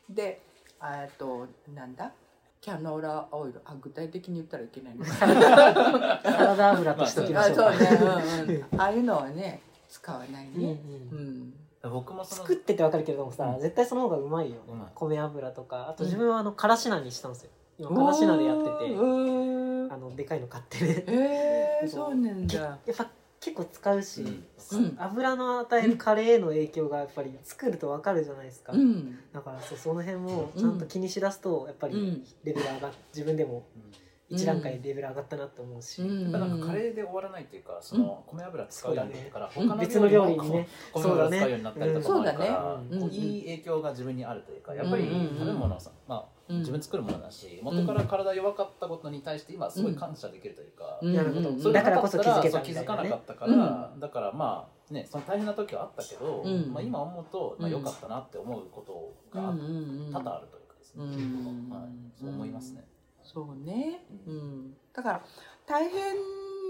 [0.09, 0.46] で
[0.83, 2.13] えっとなんだ？
[2.61, 3.61] キャノーラオイル。
[3.65, 10.81] あ具体的に言ったらいけないのサラダ油としときましょうか、あそうね、うんうん、ああいうのはね使わないうんうね、
[11.13, 11.19] うん。
[11.49, 11.55] ん
[11.93, 13.61] 僕も作っててわかるけれどもさ、うん。
[13.61, 14.57] 絶対その方がうまいよ。
[14.75, 15.89] ね、米油とか。
[15.89, 17.51] あと自分はあのからし菜にしたんですよ。
[17.79, 18.95] 今からし菜でやってて。
[18.95, 21.05] うんあのでかいの買ってね。
[21.07, 22.55] えー、そうなんだ。
[22.59, 23.09] やっぱ
[23.47, 24.79] 結構使うし、うん。
[24.79, 24.97] うん。
[24.99, 29.19] 油の与えるカレーへの影響がやっぱり作るとわかるじゃないですか、うん。
[29.33, 32.25] だからそうその辺もちゃんと気にしだすとやっぱりうん。
[32.43, 34.37] レベル上がっ自分でもうん。
[34.37, 36.23] 一段階レベル上がったなって思うし、うん。
[36.23, 39.75] やっぱなんかカレーで終わらないっていうかその米油使うようになってからそうだね。
[39.75, 40.69] 他の別の料理にね。
[40.93, 43.01] 米油使うようになったりとかもあるからそうだね。
[43.01, 51.73] こういい影響が自分にあるというかやっぱり食べ物をさまあうん自分作るものだし元から体弱かったことに対して今すごい感謝できるというかうん。
[51.73, 56.73] だからこそ気づけたそう気づかなかったから、うだからまあねその大変な時はあったけど、うん。
[56.73, 61.71] まあ、今思うと、まあ、良かったなって思うことが多々あるというかですね、うん。
[61.71, 62.85] はい、そう思いますね。
[63.23, 65.25] そうね、ううん、だから
[65.67, 66.15] 大変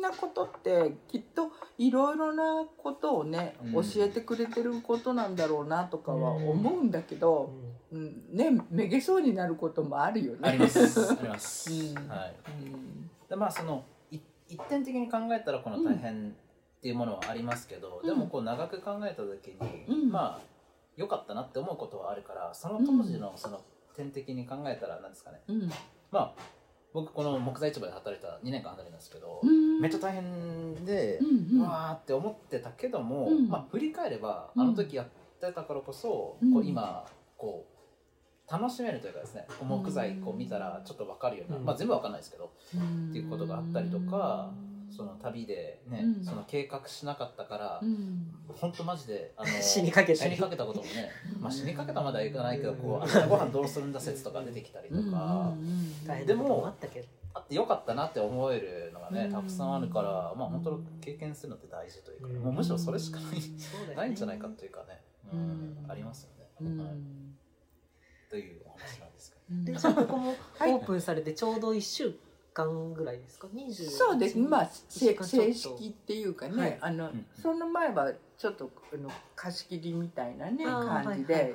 [0.00, 3.72] なことってきっといろいろなことをね、うん。
[3.72, 7.52] 教えてくれてることなんだろうなとかは思うんだけど、
[7.92, 8.24] うん。
[8.32, 10.38] ねめげそうになることもあるよね。
[10.48, 10.80] あります。
[11.12, 11.70] あります。
[11.70, 12.08] うん。
[12.08, 12.34] はい。
[12.62, 14.18] うんでまあそのい
[14.48, 18.06] 一点的に考えたらこの大変っていうものはありますけど、うん。
[18.06, 20.10] でもこう長く考えた時に、うん。
[20.10, 20.56] まあ
[20.96, 23.60] 良かったなって思うことはあるからその当時のその
[23.94, 25.70] 点的に考えたらなんですかね、うん。
[26.10, 26.34] まあ
[26.96, 29.80] 僕この木材市場で働いた2年間働いたんですけど、うん。
[29.82, 31.20] めっちゃ大変で、
[31.52, 33.48] うわーって思ってたけども、うん。
[33.50, 34.62] まあ振り返ればうん。
[34.62, 35.06] あの時やっ
[35.38, 36.54] てたからこそ、うん。
[36.54, 37.04] こう今
[37.36, 37.66] こ
[38.48, 41.64] う楽しめるというかですね木材こう見たらちょっと分かるような、うん。
[41.66, 43.10] まあ全部分かんないですけどうん。
[43.10, 44.50] っていうことがあったりとか
[44.90, 46.24] その旅でね、うん。
[46.24, 48.34] その計画しなかったから、うん。
[48.48, 50.30] 本当マジであの 死にかけたり。
[50.32, 53.14] 死にかけたこともね、 まあ、死にかけたまではいかないけどこううん。
[53.14, 55.54] 明日ご飯どうするんだ説とか出てきたりとか、
[56.26, 56.66] でも
[57.34, 59.32] あってよかったなって思えるのがねうん。
[59.32, 62.36] たくさんあるから、まあ本当経験するのって大事というか、うん。
[62.38, 65.02] もうむしろそれしかない,、ないんじゃないかというかね、
[65.32, 65.40] うん
[65.84, 65.90] うん。
[65.90, 66.78] ありますよね、うん。
[66.78, 66.88] はい、
[68.30, 69.42] というお話なんですけど。
[69.50, 69.64] うん。
[69.64, 72.14] でじゃあここもはいオープンされてちょうど1週
[72.56, 74.38] 間ぐらいですか？20そうです。
[74.38, 75.14] まあ正
[75.52, 76.78] 式っていうかね、はい。
[76.80, 81.54] あの、うんその前はちょっとあの貸し切りみたいなね感じで、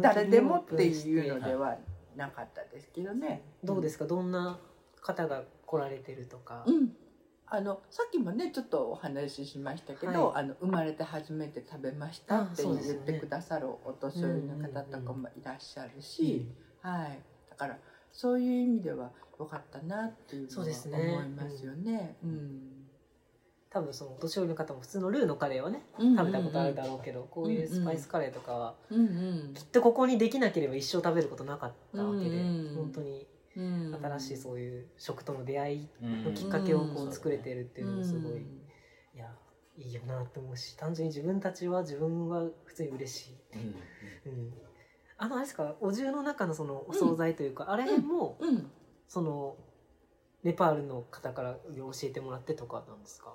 [0.00, 1.76] 誰でもっていうのでは
[2.16, 3.42] なかったですけどね。
[3.64, 4.06] どうですか？
[4.06, 4.58] どんな
[5.00, 6.92] 方が来られてるとか、うん。
[7.50, 10.44] あのさっきもねちょっとお話ししましたけど、はい。
[10.44, 16.46] あの生まれて初めて食べましたって言ってくださるお年寄りの方とかもいらっしゃるし、
[16.82, 17.18] はい、
[17.50, 17.78] だから
[18.18, 20.98] そういう意味では良かったなっていうのはそうですね。
[20.98, 22.16] 思いますよね。
[22.24, 22.60] うん。
[23.70, 28.74] 多分そのお年寄りの方も普通のルーのカレーはねうん食べたことあるだろうけど、こういうスパイスカレーとかは
[29.54, 32.74] きっとここにできなければ一生食べることなかったわけで、うんうん。
[32.74, 33.24] 本当に
[33.56, 33.98] うん。
[34.02, 38.42] 新しいそういう食との出会いうんのきっかけをこう作れてるっていうのもすごい、
[39.14, 39.32] いや
[39.76, 43.34] いいよなって思うし単純に自分たちは自分は普通に嬉しい、
[44.26, 44.32] うん。
[44.32, 44.52] うん、
[45.18, 45.74] あのあれですか？
[45.80, 48.38] お重の中のそのお惣菜というか、あれも、
[49.08, 49.56] その
[50.44, 53.34] ネパールの方から教えてもらってとかなんですか？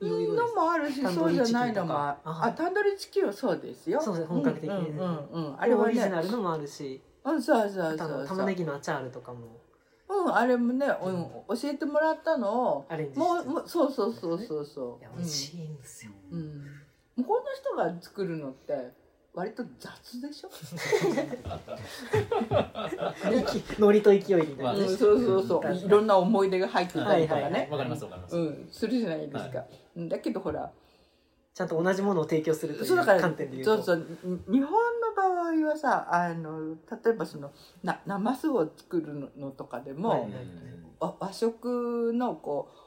[0.00, 4.00] いろいろのもあるしそうじゃないのもあタンドリーチキンはそうですよ。
[4.00, 4.28] そうです。
[4.28, 5.54] 本格的にうんうんうん。
[5.54, 7.02] ああれオリジナルのもあるし。
[7.22, 8.26] うんそうそうそうそう。
[8.26, 9.60] 玉ねぎのアチャールとかも。
[10.08, 15.00] うんあれもね、うん、教えてもらったのをもうもうそうそうそうそうそう。
[15.00, 16.64] いや美味しいんですよ、うん、うん、
[17.18, 18.90] 向こうの人が作るのって
[19.32, 20.50] 割と雑でしょ？
[23.78, 24.24] ノリと勢いみ
[24.56, 25.74] たいな、まあうん、そうそうそう。
[25.74, 29.64] いろんな思い出が入ってたりとかね、わかりますわかります、うん、するじゃないですか、
[29.96, 30.08] うん。
[30.08, 30.70] だけどほら。
[31.52, 33.82] ちゃんと同じものを提供するという観点で言うと。
[33.82, 34.40] そうそう。
[34.52, 34.68] 日本の
[35.16, 37.50] 場合はさあの例えばその
[37.82, 40.28] なナマスを作るのとかでも、はい
[41.00, 42.79] わ和食のこうお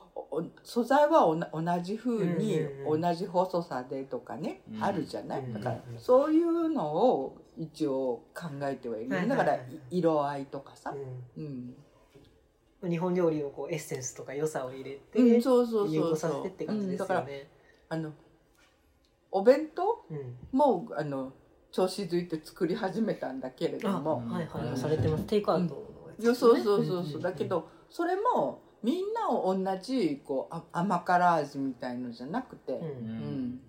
[0.63, 4.83] 素材は同じ風に同じ細さでとかね、うん。
[4.83, 9.59] あるじゃない、うんだからうんそういうのを一応考えてはいる、はいだから
[9.91, 10.93] 色合いとかさ、
[11.37, 11.45] ううん。
[11.45, 11.75] ん
[12.89, 17.47] 日本料理をこうエッセンスとか良さを入れて、うん、そうそう融合させてって感じですうんだからよね。
[17.89, 18.11] あの
[19.31, 20.03] お弁当？
[20.09, 20.37] うん。
[20.51, 21.31] もあの
[21.71, 25.23] 調子づいて作り始めたんだけれどあ、も、はいはい、うんされてます。
[25.23, 25.75] テイクアウト
[26.19, 26.25] ね。
[26.25, 27.21] そうそうそうそう、ん。
[27.21, 32.79] だけどそれもみんなを同じこうあ甘辛味みたいのじゃなくて、うん。
[32.79, 33.45] うん。
[33.55, 33.59] ん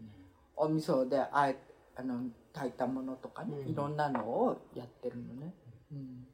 [0.56, 1.58] お味噌であえ
[1.96, 2.20] あの
[2.52, 3.72] 炊いたものとかね、うん。
[3.72, 5.54] いろんなのをやってるのね、
[5.92, 6.26] うん、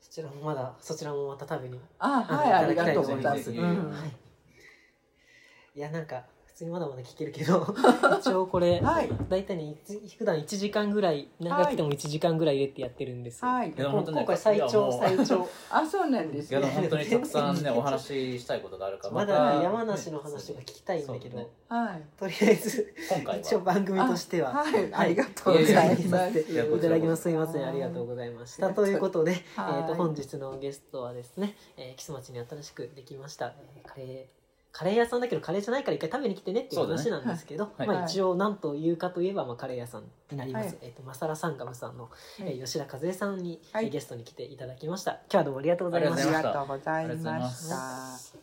[0.00, 3.90] そちらもまだそちらもまた食べにあはいありがとうございます、いすうん。
[3.90, 4.16] はい。
[5.74, 7.66] いやなんか普通にまだまだ聞けるけど。
[8.18, 9.10] 一応これ、はい。
[9.28, 9.76] 大体ね
[10.18, 13.50] 普段1時間ぐらい長くても1時間ぐらい入れてやってるんですよ。
[13.50, 13.70] はい。
[13.70, 15.46] いや本当ね今回最長最長。
[15.70, 16.60] あそうなんですね。
[16.60, 22.02] 本当にたくさんねお話ししたいことがあるからまただ山梨の話が聞きたいんだけど、ねはい。
[22.18, 24.52] とりあえず今回一応は番組としては。
[24.52, 26.40] はい、ありがとうございます。
[26.40, 26.50] い
[26.80, 27.22] ただきます。
[27.22, 27.66] すいません。
[27.66, 28.66] ありがとうございました。
[28.66, 34.35] はいということで、はいえー、と本日のゲストはですね、えー、木曽町に新しくできました、えーカレー
[34.76, 37.88] カレー屋さんだけどカレーじゃないから一回食べに来てねっていう話なんですけど、はい。
[37.88, 40.78] まあ、一応何というかといえば、まあ、カレー屋さんになります、はい。
[40.82, 42.56] えー、とマサラサンガムさんの、えはい。
[42.56, 43.86] ー吉田和恵さんに、はい。
[43.86, 45.12] えーゲストに来ていただきました。
[45.12, 46.28] 今日はどうもありがとうございました。
[46.28, 48.38] ありがとうございました。